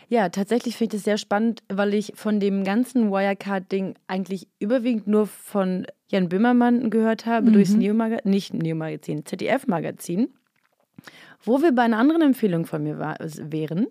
Ja, 0.09 0.29
tatsächlich 0.29 0.77
finde 0.77 0.97
ich 0.97 1.01
das 1.01 1.05
sehr 1.05 1.19
spannend, 1.19 1.63
weil 1.69 1.95
ich 1.95 2.13
von 2.15 2.41
dem 2.41 2.65
ganzen 2.65 3.11
Wirecard-Ding 3.11 3.95
eigentlich 4.07 4.49
überwiegend 4.59 5.07
nur 5.07 5.27
von 5.27 5.87
Jan 6.09 6.29
Böhmermann 6.29 6.91
gehört 6.91 7.27
habe, 7.27 7.49
mhm. 7.49 7.55
durchs 7.55 7.75
Neo-Magazin, 7.75 8.31
nicht 8.31 8.55
Neo-Magazin, 8.55 9.25
ZDF-Magazin, 9.25 10.29
wo 11.43 11.63
wir 11.63 11.73
bei 11.73 11.83
einer 11.83 11.99
anderen 11.99 12.23
Empfehlung 12.23 12.67
von 12.67 12.83
mir 12.83 12.99
war, 12.99 13.17
wären. 13.21 13.87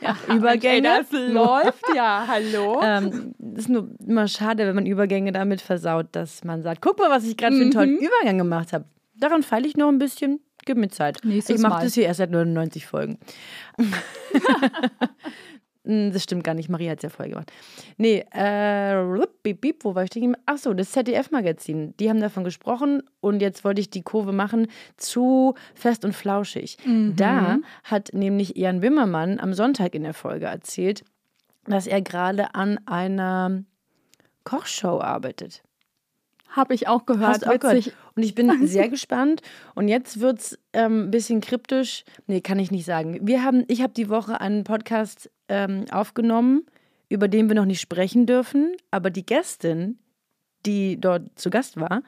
ja, 0.00 0.16
Übergänge. 0.34 0.88
Okay, 0.88 1.06
das 1.10 1.32
läuft 1.32 1.84
ja, 1.94 2.26
hallo. 2.28 2.80
Ähm, 2.84 3.34
ist 3.56 3.68
nur 3.68 3.88
immer 4.06 4.28
schade, 4.28 4.66
wenn 4.66 4.74
man 4.74 4.86
Übergänge 4.86 5.32
damit 5.32 5.60
versaut, 5.60 6.08
dass 6.12 6.44
man 6.44 6.62
sagt, 6.62 6.82
guck 6.82 6.98
mal, 6.98 7.10
was 7.10 7.24
ich 7.24 7.36
gerade 7.36 7.56
für 7.56 7.62
einen 7.62 7.70
tollen 7.70 7.94
mhm. 7.94 8.06
Übergang 8.06 8.38
gemacht 8.38 8.72
habe. 8.72 8.84
Daran 9.16 9.42
feile 9.42 9.66
ich 9.66 9.76
noch 9.76 9.88
ein 9.88 9.98
bisschen. 9.98 10.40
Gib 10.64 10.76
mir 10.76 10.88
Zeit. 10.88 11.18
Nächstes 11.24 11.56
ich 11.56 11.62
mache 11.62 11.84
das 11.84 11.94
hier 11.94 12.04
erst 12.04 12.18
seit 12.18 12.30
99 12.30 12.86
Folgen. 12.86 13.18
Hm, 15.86 16.12
das 16.12 16.22
stimmt 16.22 16.44
gar 16.44 16.54
nicht. 16.54 16.70
Maria 16.70 16.92
hat 16.92 16.98
es 16.98 17.02
ja 17.02 17.08
vorher 17.10 17.30
gemacht. 17.30 17.52
Nee, 17.98 18.24
äh, 18.32 19.26
beep, 19.42 19.60
beep, 19.60 19.84
wo 19.84 19.94
war 19.94 20.04
ich 20.04 20.10
denn? 20.10 20.36
Achso, 20.46 20.72
das 20.72 20.92
ZDF-Magazin. 20.92 21.94
Die 21.98 22.08
haben 22.08 22.20
davon 22.20 22.42
gesprochen 22.42 23.02
und 23.20 23.42
jetzt 23.42 23.64
wollte 23.64 23.80
ich 23.82 23.90
die 23.90 24.02
Kurve 24.02 24.32
machen 24.32 24.68
zu 24.96 25.54
Fest 25.74 26.04
und 26.04 26.14
Flauschig. 26.14 26.78
Mhm. 26.86 27.16
Da 27.16 27.58
hat 27.84 28.14
nämlich 28.14 28.56
Jan 28.56 28.80
Wimmermann 28.80 29.38
am 29.38 29.52
Sonntag 29.52 29.94
in 29.94 30.04
der 30.04 30.14
Folge 30.14 30.46
erzählt, 30.46 31.04
dass 31.66 31.86
er 31.86 32.00
gerade 32.00 32.54
an 32.54 32.80
einer 32.86 33.62
Kochshow 34.44 35.00
arbeitet. 35.00 35.62
Habe 36.54 36.74
ich 36.74 36.86
auch 36.86 37.04
gehört. 37.04 37.28
Hast 37.28 37.48
auch 37.48 37.58
gehört. 37.58 37.92
Und 38.14 38.22
ich 38.22 38.34
bin 38.34 38.50
sehr 38.66 38.88
gespannt. 38.88 39.42
Und 39.74 39.88
jetzt 39.88 40.20
wird 40.20 40.38
es 40.38 40.58
ähm, 40.72 41.04
ein 41.04 41.10
bisschen 41.10 41.40
kryptisch. 41.40 42.04
Nee, 42.26 42.40
kann 42.40 42.60
ich 42.60 42.70
nicht 42.70 42.84
sagen. 42.84 43.18
Wir 43.22 43.42
haben, 43.42 43.64
ich 43.66 43.82
habe 43.82 43.92
die 43.92 44.08
Woche 44.08 44.40
einen 44.40 44.62
Podcast 44.62 45.30
ähm, 45.48 45.86
aufgenommen, 45.90 46.64
über 47.08 47.26
den 47.26 47.48
wir 47.48 47.56
noch 47.56 47.64
nicht 47.64 47.80
sprechen 47.80 48.26
dürfen. 48.26 48.76
Aber 48.92 49.10
die 49.10 49.26
Gästin, 49.26 49.98
die 50.64 51.00
dort 51.00 51.22
zu 51.34 51.50
Gast 51.50 51.80
war, 51.80 52.02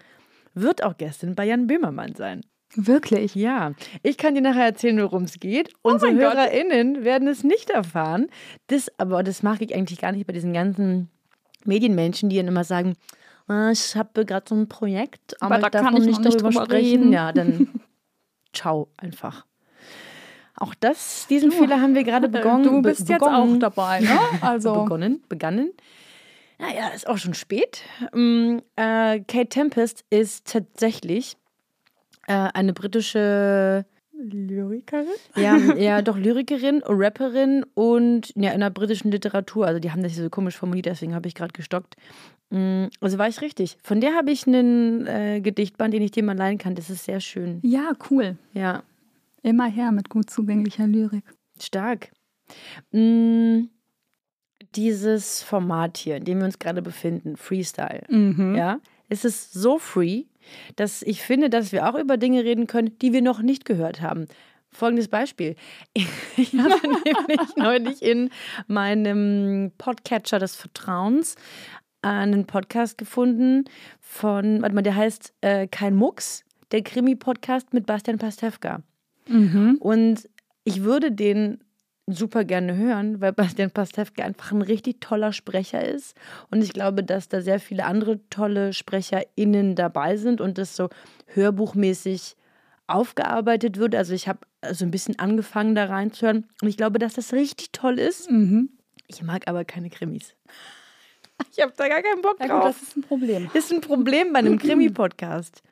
wird 0.54 0.84
auch 0.84 0.96
Gästin 0.96 1.34
bei 1.34 1.44
Jan 1.44 1.66
Böhmermann 1.66 2.14
sein. 2.14 2.42
Wirklich? 2.76 3.34
Ja. 3.34 3.72
Ich 4.02 4.16
kann 4.16 4.34
dir 4.34 4.42
nachher 4.42 4.66
erzählen, 4.66 5.00
worum 5.02 5.24
es 5.24 5.40
geht. 5.40 5.72
Oh 5.82 5.90
Unsere 5.90 6.14
HörerInnen 6.14 6.94
Gott. 6.94 7.04
werden 7.04 7.26
es 7.26 7.42
nicht 7.42 7.70
erfahren. 7.70 8.28
Das, 8.68 8.90
aber 8.98 9.22
das 9.22 9.42
mag 9.42 9.60
ich 9.60 9.74
eigentlich 9.74 9.98
gar 9.98 10.12
nicht 10.12 10.26
bei 10.26 10.32
diesen 10.32 10.52
ganzen 10.52 11.08
Medienmenschen, 11.64 12.28
die 12.28 12.36
dann 12.36 12.48
immer 12.48 12.64
sagen, 12.64 12.94
ich 13.48 13.96
habe 13.96 14.24
gerade 14.24 14.46
so 14.48 14.54
ein 14.54 14.68
Projekt, 14.68 15.40
aber, 15.40 15.56
aber 15.56 15.70
da 15.70 15.80
kann 15.80 15.96
ich 15.96 16.06
nicht 16.06 16.24
darüber 16.24 16.52
sprechen. 16.52 17.00
Reden. 17.00 17.12
Ja, 17.12 17.32
dann 17.32 17.68
ciao 18.52 18.88
einfach. 18.96 19.46
Auch 20.56 20.74
das, 20.74 21.26
diesen 21.28 21.50
du, 21.50 21.56
Fehler 21.56 21.80
haben 21.80 21.94
wir 21.94 22.02
gerade 22.04 22.28
begonnen. 22.30 22.64
Du 22.64 22.82
bist 22.82 23.08
jetzt 23.08 23.22
auch 23.22 23.56
dabei, 23.58 24.00
ne? 24.00 24.18
Also 24.40 24.82
begonnen, 24.82 25.22
begannen. 25.28 25.72
Naja, 26.58 26.88
ist 26.88 27.06
auch 27.06 27.18
schon 27.18 27.34
spät. 27.34 27.82
Ähm, 28.14 28.62
äh, 28.76 29.20
Kate 29.20 29.48
Tempest 29.48 30.04
ist 30.08 30.50
tatsächlich 30.50 31.36
äh, 32.26 32.48
eine 32.54 32.72
britische 32.72 33.84
Lyrikerin? 34.18 35.06
Ja, 35.36 35.56
ja, 35.76 36.02
doch 36.02 36.16
Lyrikerin, 36.16 36.82
Rapperin 36.84 37.64
und 37.74 38.32
ja, 38.36 38.52
in 38.52 38.60
der 38.60 38.70
britischen 38.70 39.10
Literatur. 39.10 39.66
Also 39.66 39.80
die 39.80 39.90
haben 39.90 40.02
das 40.02 40.14
so 40.14 40.30
komisch 40.30 40.56
formuliert, 40.56 40.86
deswegen 40.86 41.14
habe 41.14 41.28
ich 41.28 41.34
gerade 41.34 41.52
gestockt. 41.52 41.96
Mm, 42.50 42.86
also 43.00 43.18
war 43.18 43.28
ich 43.28 43.40
richtig. 43.40 43.78
Von 43.82 44.00
der 44.00 44.14
habe 44.14 44.30
ich 44.30 44.46
einen 44.46 45.06
äh, 45.06 45.40
Gedichtband, 45.40 45.94
den 45.94 46.02
ich 46.02 46.10
dir 46.10 46.22
mal 46.22 46.36
leihen 46.36 46.58
kann. 46.58 46.74
Das 46.74 46.90
ist 46.90 47.04
sehr 47.04 47.20
schön. 47.20 47.60
Ja, 47.62 47.92
cool. 48.10 48.36
Ja. 48.52 48.82
Immer 49.42 49.66
her 49.66 49.92
mit 49.92 50.08
gut 50.08 50.30
zugänglicher 50.30 50.86
Lyrik. 50.86 51.24
Stark. 51.60 52.10
Mhm. 52.92 53.70
Dieses 54.74 55.42
Format 55.42 55.96
hier, 55.96 56.16
in 56.16 56.24
dem 56.24 56.38
wir 56.38 56.46
uns 56.46 56.58
gerade 56.58 56.82
befinden, 56.82 57.36
Freestyle, 57.36 58.04
mhm. 58.08 58.54
ja, 58.56 58.80
es 59.08 59.24
ist 59.24 59.52
so 59.52 59.78
free, 59.78 60.24
dass 60.76 61.02
ich 61.02 61.22
finde, 61.22 61.50
dass 61.50 61.72
wir 61.72 61.88
auch 61.88 61.98
über 61.98 62.16
Dinge 62.16 62.44
reden 62.44 62.66
können, 62.66 62.98
die 63.00 63.12
wir 63.12 63.22
noch 63.22 63.40
nicht 63.40 63.64
gehört 63.64 64.00
haben. 64.00 64.26
Folgendes 64.70 65.08
Beispiel. 65.08 65.56
Ich 66.36 66.52
habe 66.52 66.76
nämlich 67.04 67.56
neulich 67.56 68.02
in 68.02 68.30
meinem 68.66 69.72
Podcatcher 69.78 70.38
des 70.38 70.54
Vertrauens 70.54 71.36
einen 72.02 72.46
Podcast 72.46 72.98
gefunden 72.98 73.64
von, 74.00 74.60
warte 74.62 74.74
mal, 74.74 74.82
der 74.82 74.96
heißt 74.96 75.32
äh, 75.40 75.66
Kein 75.66 75.96
Mucks, 75.96 76.44
der 76.72 76.82
Krimi-Podcast 76.82 77.72
mit 77.72 77.86
Bastian 77.86 78.18
Pastewka. 78.18 78.82
Mhm. 79.28 79.76
Und 79.80 80.28
ich 80.64 80.82
würde 80.82 81.10
den 81.10 81.58
super 82.06 82.44
gerne 82.44 82.76
hören, 82.76 83.20
weil 83.20 83.32
Bastian 83.32 83.70
Pastewka 83.70 84.22
einfach 84.22 84.52
ein 84.52 84.62
richtig 84.62 85.00
toller 85.00 85.32
Sprecher 85.32 85.84
ist. 85.84 86.16
Und 86.50 86.62
ich 86.62 86.72
glaube, 86.72 87.02
dass 87.02 87.28
da 87.28 87.40
sehr 87.40 87.58
viele 87.58 87.84
andere 87.84 88.20
tolle 88.30 88.72
SprecherInnen 88.72 89.74
dabei 89.74 90.16
sind 90.16 90.40
und 90.40 90.58
das 90.58 90.76
so 90.76 90.88
hörbuchmäßig 91.26 92.36
aufgearbeitet 92.86 93.78
wird. 93.78 93.94
Also 93.94 94.14
ich 94.14 94.28
habe 94.28 94.38
so 94.70 94.84
ein 94.84 94.90
bisschen 94.90 95.18
angefangen 95.18 95.74
da 95.74 95.86
reinzuhören 95.86 96.46
und 96.62 96.68
ich 96.68 96.76
glaube, 96.76 96.98
dass 96.98 97.14
das 97.14 97.32
richtig 97.32 97.72
toll 97.72 97.98
ist. 97.98 98.30
Mhm. 98.30 98.70
Ich 99.08 99.22
mag 99.22 99.48
aber 99.48 99.64
keine 99.64 99.90
Krimis. 99.90 100.34
Ich 101.52 101.60
habe 101.60 101.72
da 101.76 101.88
gar 101.88 102.02
keinen 102.02 102.22
Bock 102.22 102.38
drauf. 102.38 102.48
Ja, 102.48 102.60
gut, 102.60 102.68
das 102.68 102.82
ist 102.82 102.96
ein 102.96 103.02
Problem. 103.02 103.50
Ist 103.52 103.72
ein 103.72 103.80
Problem 103.80 104.32
bei 104.32 104.38
einem 104.38 104.58
Krimi-Podcast. 104.60 105.62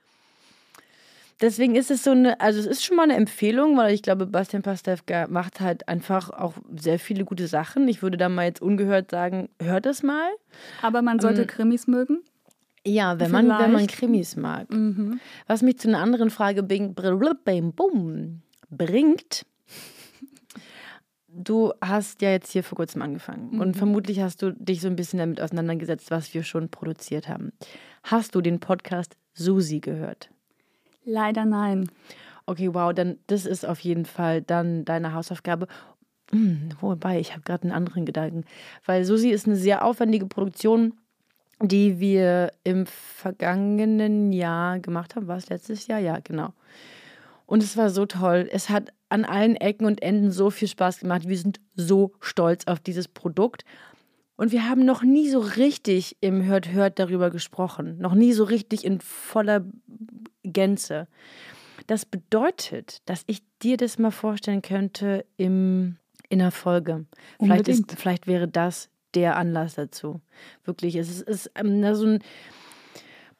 Deswegen 1.44 1.74
ist 1.74 1.90
es 1.90 2.02
so 2.02 2.12
eine, 2.12 2.40
also 2.40 2.58
es 2.58 2.64
ist 2.64 2.82
schon 2.82 2.96
mal 2.96 3.02
eine 3.02 3.16
Empfehlung, 3.16 3.76
weil 3.76 3.92
ich 3.92 4.00
glaube, 4.00 4.24
Bastian 4.24 4.62
Pastewka 4.62 5.26
macht 5.28 5.60
halt 5.60 5.86
einfach 5.88 6.30
auch 6.30 6.54
sehr 6.74 6.98
viele 6.98 7.26
gute 7.26 7.48
Sachen. 7.48 7.86
Ich 7.86 8.00
würde 8.02 8.16
da 8.16 8.30
mal 8.30 8.46
jetzt 8.46 8.62
ungehört 8.62 9.10
sagen, 9.10 9.50
hört 9.60 9.84
es 9.84 10.02
mal. 10.02 10.30
Aber 10.80 11.02
man 11.02 11.20
sollte 11.20 11.42
ähm, 11.42 11.46
Krimis 11.46 11.86
mögen? 11.86 12.22
Ja, 12.86 13.20
wenn 13.20 13.30
man, 13.30 13.46
wenn 13.46 13.72
man 13.72 13.86
Krimis 13.86 14.36
mag. 14.36 14.72
Mhm. 14.72 15.20
Was 15.46 15.60
mich 15.60 15.78
zu 15.78 15.88
einer 15.88 15.98
anderen 15.98 16.30
Frage 16.30 16.62
bringt, 16.62 16.96
du 21.28 21.72
hast 21.82 22.22
ja 22.22 22.30
jetzt 22.30 22.52
hier 22.52 22.64
vor 22.64 22.76
kurzem 22.76 23.02
angefangen 23.02 23.50
mhm. 23.50 23.60
und 23.60 23.76
vermutlich 23.76 24.22
hast 24.22 24.40
du 24.40 24.52
dich 24.52 24.80
so 24.80 24.88
ein 24.88 24.96
bisschen 24.96 25.18
damit 25.18 25.42
auseinandergesetzt, 25.42 26.10
was 26.10 26.32
wir 26.32 26.42
schon 26.42 26.70
produziert 26.70 27.28
haben. 27.28 27.52
Hast 28.02 28.34
du 28.34 28.40
den 28.40 28.60
Podcast 28.60 29.18
Susi 29.34 29.80
gehört? 29.80 30.30
Leider 31.04 31.44
nein. 31.44 31.90
Okay, 32.46 32.74
wow, 32.74 32.92
dann 32.92 33.18
das 33.26 33.46
ist 33.46 33.64
auf 33.66 33.80
jeden 33.80 34.04
Fall 34.04 34.42
dann 34.42 34.84
deine 34.84 35.14
Hausaufgabe. 35.14 35.66
Hm, 36.30 36.70
wobei, 36.80 37.20
ich 37.20 37.32
habe 37.32 37.42
gerade 37.42 37.64
einen 37.64 37.72
anderen 37.72 38.06
Gedanken. 38.06 38.44
Weil 38.84 39.04
Susi 39.04 39.30
ist 39.30 39.46
eine 39.46 39.56
sehr 39.56 39.84
aufwendige 39.84 40.26
Produktion, 40.26 40.94
die 41.60 42.00
wir 42.00 42.52
im 42.64 42.86
vergangenen 42.86 44.32
Jahr 44.32 44.78
gemacht 44.80 45.16
haben. 45.16 45.28
War 45.28 45.36
es 45.36 45.48
letztes 45.48 45.86
Jahr? 45.86 46.00
Ja, 46.00 46.18
genau. 46.22 46.52
Und 47.46 47.62
es 47.62 47.76
war 47.76 47.90
so 47.90 48.06
toll. 48.06 48.48
Es 48.50 48.70
hat 48.70 48.92
an 49.08 49.24
allen 49.24 49.56
Ecken 49.56 49.86
und 49.86 50.02
Enden 50.02 50.30
so 50.30 50.50
viel 50.50 50.68
Spaß 50.68 51.00
gemacht. 51.00 51.28
Wir 51.28 51.38
sind 51.38 51.60
so 51.76 52.12
stolz 52.20 52.66
auf 52.66 52.80
dieses 52.80 53.06
Produkt. 53.06 53.64
Und 54.36 54.50
wir 54.50 54.68
haben 54.68 54.84
noch 54.84 55.02
nie 55.02 55.28
so 55.28 55.38
richtig 55.38 56.16
im 56.20 56.44
Hört 56.44 56.72
Hört 56.72 56.98
darüber 56.98 57.30
gesprochen. 57.30 57.98
Noch 57.98 58.14
nie 58.14 58.32
so 58.32 58.44
richtig 58.44 58.84
in 58.84 59.00
voller 59.00 59.64
Gänze. 60.42 61.06
Das 61.86 62.04
bedeutet, 62.04 62.98
dass 63.06 63.22
ich 63.26 63.42
dir 63.62 63.76
das 63.76 63.98
mal 63.98 64.10
vorstellen 64.10 64.62
könnte 64.62 65.24
im, 65.36 65.96
in 66.28 66.40
einer 66.40 66.50
Folge. 66.50 67.06
Vielleicht, 67.38 67.68
ist, 67.68 67.92
vielleicht 67.96 68.26
wäre 68.26 68.48
das 68.48 68.90
der 69.14 69.36
Anlass 69.36 69.74
dazu. 69.74 70.20
Wirklich. 70.64 70.96
Es 70.96 71.08
ist, 71.08 71.22
ist 71.22 71.50
ähm, 71.54 71.94
so 71.94 72.06
ein 72.06 72.18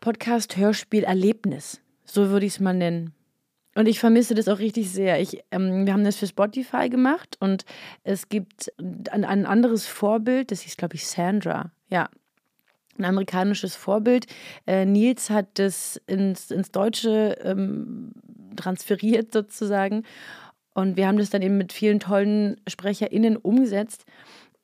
Podcast-Hörspiel-Erlebnis. 0.01 1.81
So 2.05 2.29
würde 2.29 2.47
ich 2.47 2.55
es 2.55 2.61
mal 2.61 2.75
nennen. 2.75 3.15
Und 3.75 3.89
ich 3.89 3.99
vermisse 3.99 4.35
das 4.35 4.49
auch 4.49 4.59
richtig 4.59 4.91
sehr. 4.91 5.21
Ich, 5.21 5.43
ähm, 5.51 5.87
wir 5.87 5.93
haben 5.93 6.05
das 6.05 6.17
für 6.17 6.27
Spotify 6.27 6.89
gemacht 6.89 7.37
und 7.41 7.65
es 8.05 8.29
gibt 8.29 8.73
ein, 8.79 9.25
ein 9.25 9.47
anderes 9.47 9.87
Vorbild, 9.87 10.51
das 10.51 10.61
hieß, 10.61 10.77
glaube 10.77 10.95
ich, 10.95 11.07
Sandra. 11.07 11.73
Ja, 11.89 12.09
ein 12.99 13.05
amerikanisches 13.05 13.75
Vorbild. 13.75 14.27
Äh, 14.67 14.85
Nils 14.85 15.31
hat 15.31 15.59
das 15.59 16.01
ins, 16.07 16.51
ins 16.51 16.71
Deutsche 16.71 17.37
ähm, 17.43 18.13
transferiert 18.57 19.33
sozusagen. 19.33 20.05
Und 20.75 20.97
wir 20.97 21.07
haben 21.07 21.19
das 21.19 21.31
dann 21.31 21.43
eben 21.43 21.57
mit 21.57 21.73
vielen 21.73 22.01
tollen 22.01 22.61
SprecherInnen 22.69 23.37
umgesetzt. 23.37 24.05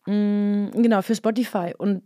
Mhm, 0.07 0.71
genau, 0.75 1.03
für 1.03 1.15
Spotify. 1.15 1.75
Und 1.77 2.03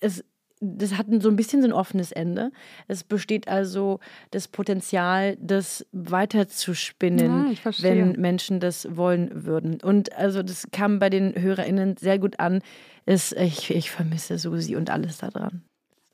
es 0.00 0.24
das 0.60 0.96
hat 0.96 1.06
so 1.20 1.28
ein 1.28 1.36
bisschen 1.36 1.62
so 1.62 1.68
ein 1.68 1.72
offenes 1.72 2.12
Ende. 2.12 2.52
Es 2.86 3.02
besteht 3.02 3.48
also 3.48 3.98
das 4.30 4.46
Potenzial, 4.46 5.36
das 5.40 5.86
weiterzuspinnen, 5.92 7.56
ja, 7.64 7.72
wenn 7.80 8.12
Menschen 8.12 8.60
das 8.60 8.96
wollen 8.96 9.44
würden. 9.44 9.80
Und 9.80 10.14
also 10.16 10.42
das 10.42 10.68
kam 10.70 10.98
bei 10.98 11.08
den 11.08 11.34
HörerInnen 11.34 11.96
sehr 11.96 12.18
gut 12.18 12.38
an. 12.38 12.60
Es, 13.06 13.32
ich, 13.32 13.70
ich 13.70 13.90
vermisse 13.90 14.38
Susi 14.38 14.76
und 14.76 14.90
alles 14.90 15.18
daran. 15.18 15.62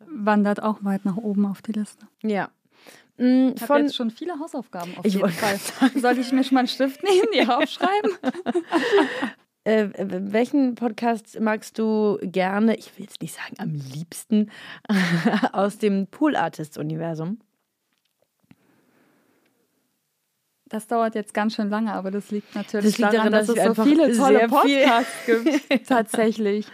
Wandert 0.07 0.63
auch 0.63 0.85
weit 0.85 1.05
nach 1.05 1.17
oben 1.17 1.47
auf 1.47 1.61
die 1.61 1.73
Liste. 1.73 2.07
Ja. 2.23 2.51
Mm, 3.19 3.51
ich 3.57 3.63
habe 3.63 3.81
jetzt 3.81 3.97
schon 3.97 4.11
viele 4.11 4.39
Hausaufgaben 4.39 4.97
auf 4.97 5.05
ich 5.05 5.15
jeden 5.15 5.29
Fall. 5.29 5.59
Soll 6.01 6.19
ich 6.19 6.33
mir 6.33 6.45
schon 6.45 6.55
mal 6.55 6.61
einen 6.61 6.69
Stift 6.69 7.03
nehmen, 7.03 7.27
die 7.35 7.41
aufschreiben? 7.41 8.13
Äh, 9.67 9.89
welchen 9.99 10.77
Podcast 10.77 11.41
magst 11.41 11.77
du 11.81 12.19
gerne, 12.23 12.77
ich 12.77 12.97
will 12.97 13.05
jetzt 13.05 13.21
nicht 13.21 13.35
sagen 13.35 13.57
am 13.59 13.75
liebsten, 13.75 14.53
aus 15.53 15.79
dem 15.79 16.07
Pool 16.07 16.37
Artists 16.37 16.79
Universum? 16.79 17.41
Das 20.69 20.87
dauert 20.87 21.17
jetzt 21.17 21.35
ganz 21.35 21.57
schön 21.57 21.69
lange, 21.69 21.93
aber 21.93 22.13
das 22.13 22.31
liegt 22.31 22.55
natürlich 22.55 22.93
das 22.93 22.99
liegt 22.99 23.13
daran, 23.13 23.33
daran, 23.33 23.47
dass, 23.47 23.57
dass 23.57 23.71
es 23.71 23.77
so 23.77 23.83
viele 23.83 24.17
tolle 24.17 24.47
Podcasts 24.47 25.27
gibt. 25.27 25.87
Tatsächlich. 25.89 26.69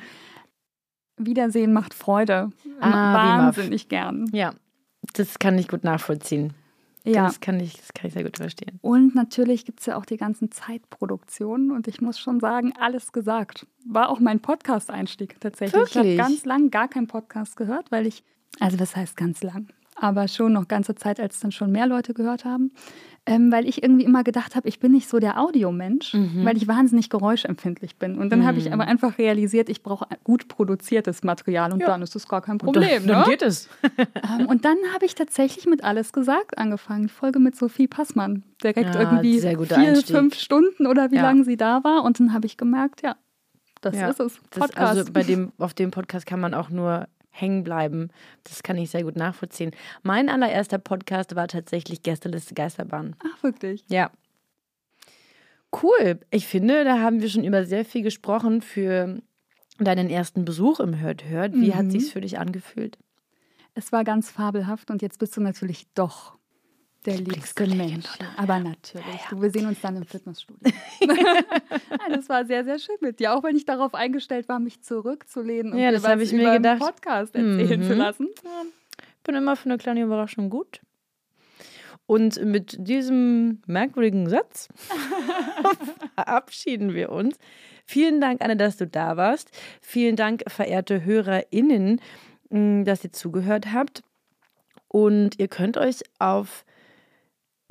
Wiedersehen 1.16 1.72
macht 1.72 1.94
Freude. 1.94 2.50
Ah, 2.80 3.14
Wahnsinnig 3.14 3.88
gern. 3.88 4.28
Ja, 4.34 4.52
das 5.14 5.38
kann 5.38 5.56
ich 5.58 5.68
gut 5.68 5.82
nachvollziehen. 5.82 6.52
Ja. 7.04 7.26
Das 7.26 7.40
kann 7.40 7.58
ich, 7.60 7.76
das 7.76 7.92
kann 7.94 8.06
ich 8.06 8.14
sehr 8.14 8.24
gut 8.24 8.36
verstehen. 8.36 8.78
Und 8.80 9.14
natürlich 9.14 9.64
gibt 9.64 9.80
es 9.80 9.86
ja 9.86 9.96
auch 9.96 10.04
die 10.04 10.16
ganzen 10.16 10.50
Zeitproduktionen. 10.50 11.70
Und 11.70 11.88
ich 11.88 12.00
muss 12.00 12.18
schon 12.18 12.40
sagen, 12.40 12.72
alles 12.78 13.12
gesagt. 13.12 13.66
War 13.84 14.08
auch 14.08 14.20
mein 14.20 14.40
Podcast-Einstieg 14.40 15.40
tatsächlich. 15.40 15.74
Wirklich? 15.74 16.14
Ich 16.14 16.20
habe 16.20 16.30
ganz 16.30 16.44
lang 16.44 16.70
gar 16.70 16.88
keinen 16.88 17.08
Podcast 17.08 17.56
gehört, 17.56 17.90
weil 17.90 18.06
ich, 18.06 18.22
also 18.60 18.78
was 18.78 18.94
heißt 18.94 19.16
ganz 19.16 19.42
lang? 19.42 19.68
Aber 19.94 20.26
schon 20.28 20.52
noch 20.52 20.68
ganze 20.68 20.94
Zeit, 20.94 21.20
als 21.20 21.40
dann 21.40 21.52
schon 21.52 21.70
mehr 21.70 21.86
Leute 21.86 22.14
gehört 22.14 22.44
haben 22.44 22.72
ähm, 23.24 23.52
weil 23.52 23.68
ich 23.68 23.82
irgendwie 23.82 24.04
immer 24.04 24.24
gedacht 24.24 24.56
habe, 24.56 24.68
ich 24.68 24.80
bin 24.80 24.90
nicht 24.90 25.08
so 25.08 25.20
der 25.20 25.40
Audiomensch, 25.40 26.14
mhm. 26.14 26.44
weil 26.44 26.56
ich 26.56 26.66
wahnsinnig 26.66 27.08
geräuschempfindlich 27.08 27.96
bin. 27.96 28.18
Und 28.18 28.30
dann 28.30 28.40
mhm. 28.40 28.46
habe 28.46 28.58
ich 28.58 28.72
aber 28.72 28.84
einfach 28.84 29.16
realisiert, 29.16 29.68
ich 29.68 29.84
brauche 29.84 30.06
gut 30.24 30.48
produziertes 30.48 31.22
Material 31.22 31.72
und 31.72 31.80
ja. 31.80 31.86
dann 31.86 32.02
ist 32.02 32.16
das 32.16 32.26
gar 32.26 32.40
kein 32.40 32.58
Problem. 32.58 33.02
Und 33.02 33.08
dann, 33.08 33.20
ne? 33.20 33.24
geht 33.28 33.42
es. 33.42 33.68
ähm, 34.38 34.46
und 34.46 34.64
dann 34.64 34.76
habe 34.92 35.06
ich 35.06 35.14
tatsächlich 35.14 35.66
mit 35.66 35.84
Alles 35.84 36.12
gesagt 36.12 36.58
angefangen. 36.58 37.04
Die 37.04 37.12
Folge 37.12 37.38
mit 37.38 37.54
Sophie 37.54 37.86
Passmann. 37.86 38.42
Direkt 38.62 38.94
ja, 38.94 39.00
irgendwie 39.00 39.40
vier, 39.40 39.58
Einstieg. 39.76 40.16
fünf 40.16 40.34
Stunden 40.34 40.88
oder 40.88 41.12
wie 41.12 41.16
ja. 41.16 41.22
lange 41.22 41.44
sie 41.44 41.56
da 41.56 41.84
war. 41.84 42.02
Und 42.02 42.18
dann 42.18 42.32
habe 42.32 42.46
ich 42.46 42.56
gemerkt, 42.56 43.02
ja, 43.02 43.14
das 43.82 43.94
ist 43.94 44.20
es. 44.20 44.40
Podcast. 44.50 44.76
Das, 44.76 44.98
also 44.98 45.12
bei 45.12 45.22
dem, 45.22 45.52
auf 45.58 45.74
dem 45.74 45.92
Podcast 45.92 46.26
kann 46.26 46.40
man 46.40 46.54
auch 46.54 46.70
nur 46.70 47.06
hängen 47.32 47.64
bleiben. 47.64 48.10
Das 48.44 48.62
kann 48.62 48.78
ich 48.78 48.90
sehr 48.90 49.02
gut 49.02 49.16
nachvollziehen. 49.16 49.72
Mein 50.02 50.28
allererster 50.28 50.78
Podcast 50.78 51.34
war 51.34 51.48
tatsächlich 51.48 52.02
Gästeliste 52.02 52.54
Geisterbahn. 52.54 53.16
Ach, 53.24 53.42
wirklich? 53.42 53.84
Ja. 53.88 54.10
Cool. 55.82 56.20
Ich 56.30 56.46
finde, 56.46 56.84
da 56.84 57.00
haben 57.00 57.20
wir 57.20 57.30
schon 57.30 57.44
über 57.44 57.64
sehr 57.64 57.84
viel 57.84 58.02
gesprochen 58.02 58.60
für 58.60 59.20
deinen 59.78 60.10
ersten 60.10 60.44
Besuch 60.44 60.80
im 60.80 61.00
Hört 61.00 61.24
Hört. 61.24 61.54
Wie 61.54 61.70
mhm. 61.70 61.74
hat 61.74 61.90
sich's 61.90 62.10
für 62.10 62.20
dich 62.20 62.38
angefühlt? 62.38 62.98
Es 63.74 63.90
war 63.90 64.04
ganz 64.04 64.30
fabelhaft 64.30 64.90
und 64.90 65.00
jetzt 65.00 65.18
bist 65.18 65.36
du 65.36 65.40
natürlich 65.40 65.86
doch 65.94 66.38
der 67.04 67.18
liebste 67.18 67.66
Mensch. 67.66 68.06
Aber 68.36 68.58
natürlich. 68.58 69.06
Ja, 69.06 69.12
ja. 69.12 69.30
Du, 69.30 69.42
wir 69.42 69.50
sehen 69.50 69.66
uns 69.66 69.80
dann 69.80 69.96
im 69.96 70.04
Fitnessstudio. 70.04 70.72
das 72.10 72.28
war 72.28 72.44
sehr, 72.44 72.64
sehr 72.64 72.78
schön 72.78 72.96
mit 73.00 73.18
dir. 73.20 73.34
Auch 73.34 73.42
wenn 73.42 73.56
ich 73.56 73.64
darauf 73.64 73.94
eingestellt 73.94 74.48
war, 74.48 74.60
mich 74.60 74.82
zurückzulehnen 74.82 75.72
und 75.72 75.78
ja, 75.78 75.90
das 75.90 76.06
habe 76.06 76.22
ich 76.22 76.32
mir 76.32 76.52
gedacht. 76.52 76.80
Podcast 76.80 77.34
erzählen 77.34 77.80
mhm. 77.80 77.86
zu 77.86 77.94
lassen. 77.94 78.28
Ich 78.98 79.24
bin 79.24 79.34
immer 79.34 79.56
für 79.56 79.66
eine 79.66 79.78
kleine 79.78 80.02
Überraschung 80.02 80.50
gut. 80.50 80.80
Und 82.06 82.44
mit 82.44 82.76
diesem 82.78 83.62
merkwürdigen 83.66 84.28
Satz 84.28 84.68
verabschieden 86.14 86.94
wir 86.94 87.10
uns. 87.10 87.38
Vielen 87.84 88.20
Dank, 88.20 88.42
Anne, 88.42 88.56
dass 88.56 88.76
du 88.76 88.86
da 88.86 89.16
warst. 89.16 89.50
Vielen 89.80 90.16
Dank, 90.16 90.42
verehrte 90.46 91.04
HörerInnen, 91.04 92.00
dass 92.50 93.04
ihr 93.04 93.12
zugehört 93.12 93.72
habt. 93.72 94.02
Und 94.88 95.38
ihr 95.38 95.48
könnt 95.48 95.78
euch 95.78 96.00
auf 96.18 96.64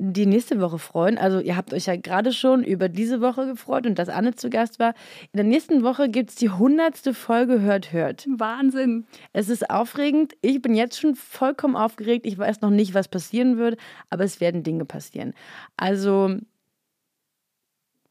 die 0.04 0.26
nächste 0.26 0.60
Woche 0.60 0.78
freuen. 0.78 1.16
Also 1.16 1.38
ihr 1.38 1.56
habt 1.56 1.72
euch 1.72 1.86
ja 1.86 1.94
gerade 1.94 2.32
schon 2.32 2.64
über 2.64 2.88
diese 2.88 3.20
Woche 3.20 3.46
gefreut 3.46 3.86
und 3.86 3.98
dass 3.98 4.08
Anne 4.08 4.34
zu 4.34 4.50
Gast 4.50 4.80
war. 4.80 4.94
In 5.32 5.36
der 5.36 5.44
nächsten 5.44 5.84
Woche 5.84 6.08
gibt 6.08 6.30
es 6.30 6.36
die 6.36 6.50
hundertste 6.50 7.14
Folge 7.14 7.60
Hört 7.60 7.92
Hört. 7.92 8.26
Wahnsinn. 8.28 9.06
Es 9.32 9.48
ist 9.48 9.70
aufregend. 9.70 10.34
Ich 10.40 10.60
bin 10.60 10.74
jetzt 10.74 10.98
schon 11.00 11.14
vollkommen 11.14 11.76
aufgeregt. 11.76 12.26
Ich 12.26 12.36
weiß 12.36 12.62
noch 12.62 12.70
nicht, 12.70 12.94
was 12.94 13.06
passieren 13.06 13.58
wird, 13.58 13.78
aber 14.10 14.24
es 14.24 14.40
werden 14.40 14.64
Dinge 14.64 14.84
passieren. 14.84 15.34
Also 15.76 16.36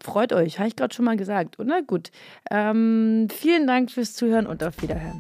freut 0.01 0.31
euch, 0.31 0.59
habe 0.59 0.69
ich 0.69 0.77
gerade 0.77 0.93
schon 0.93 1.05
mal 1.05 1.17
gesagt, 1.17 1.59
oder? 1.59 1.81
Gut. 1.81 2.11
Ähm, 2.49 3.27
vielen 3.29 3.67
Dank 3.67 3.91
fürs 3.91 4.13
Zuhören 4.13 4.47
und 4.47 4.63
auf 4.63 4.81
Wiederhören. 4.81 5.17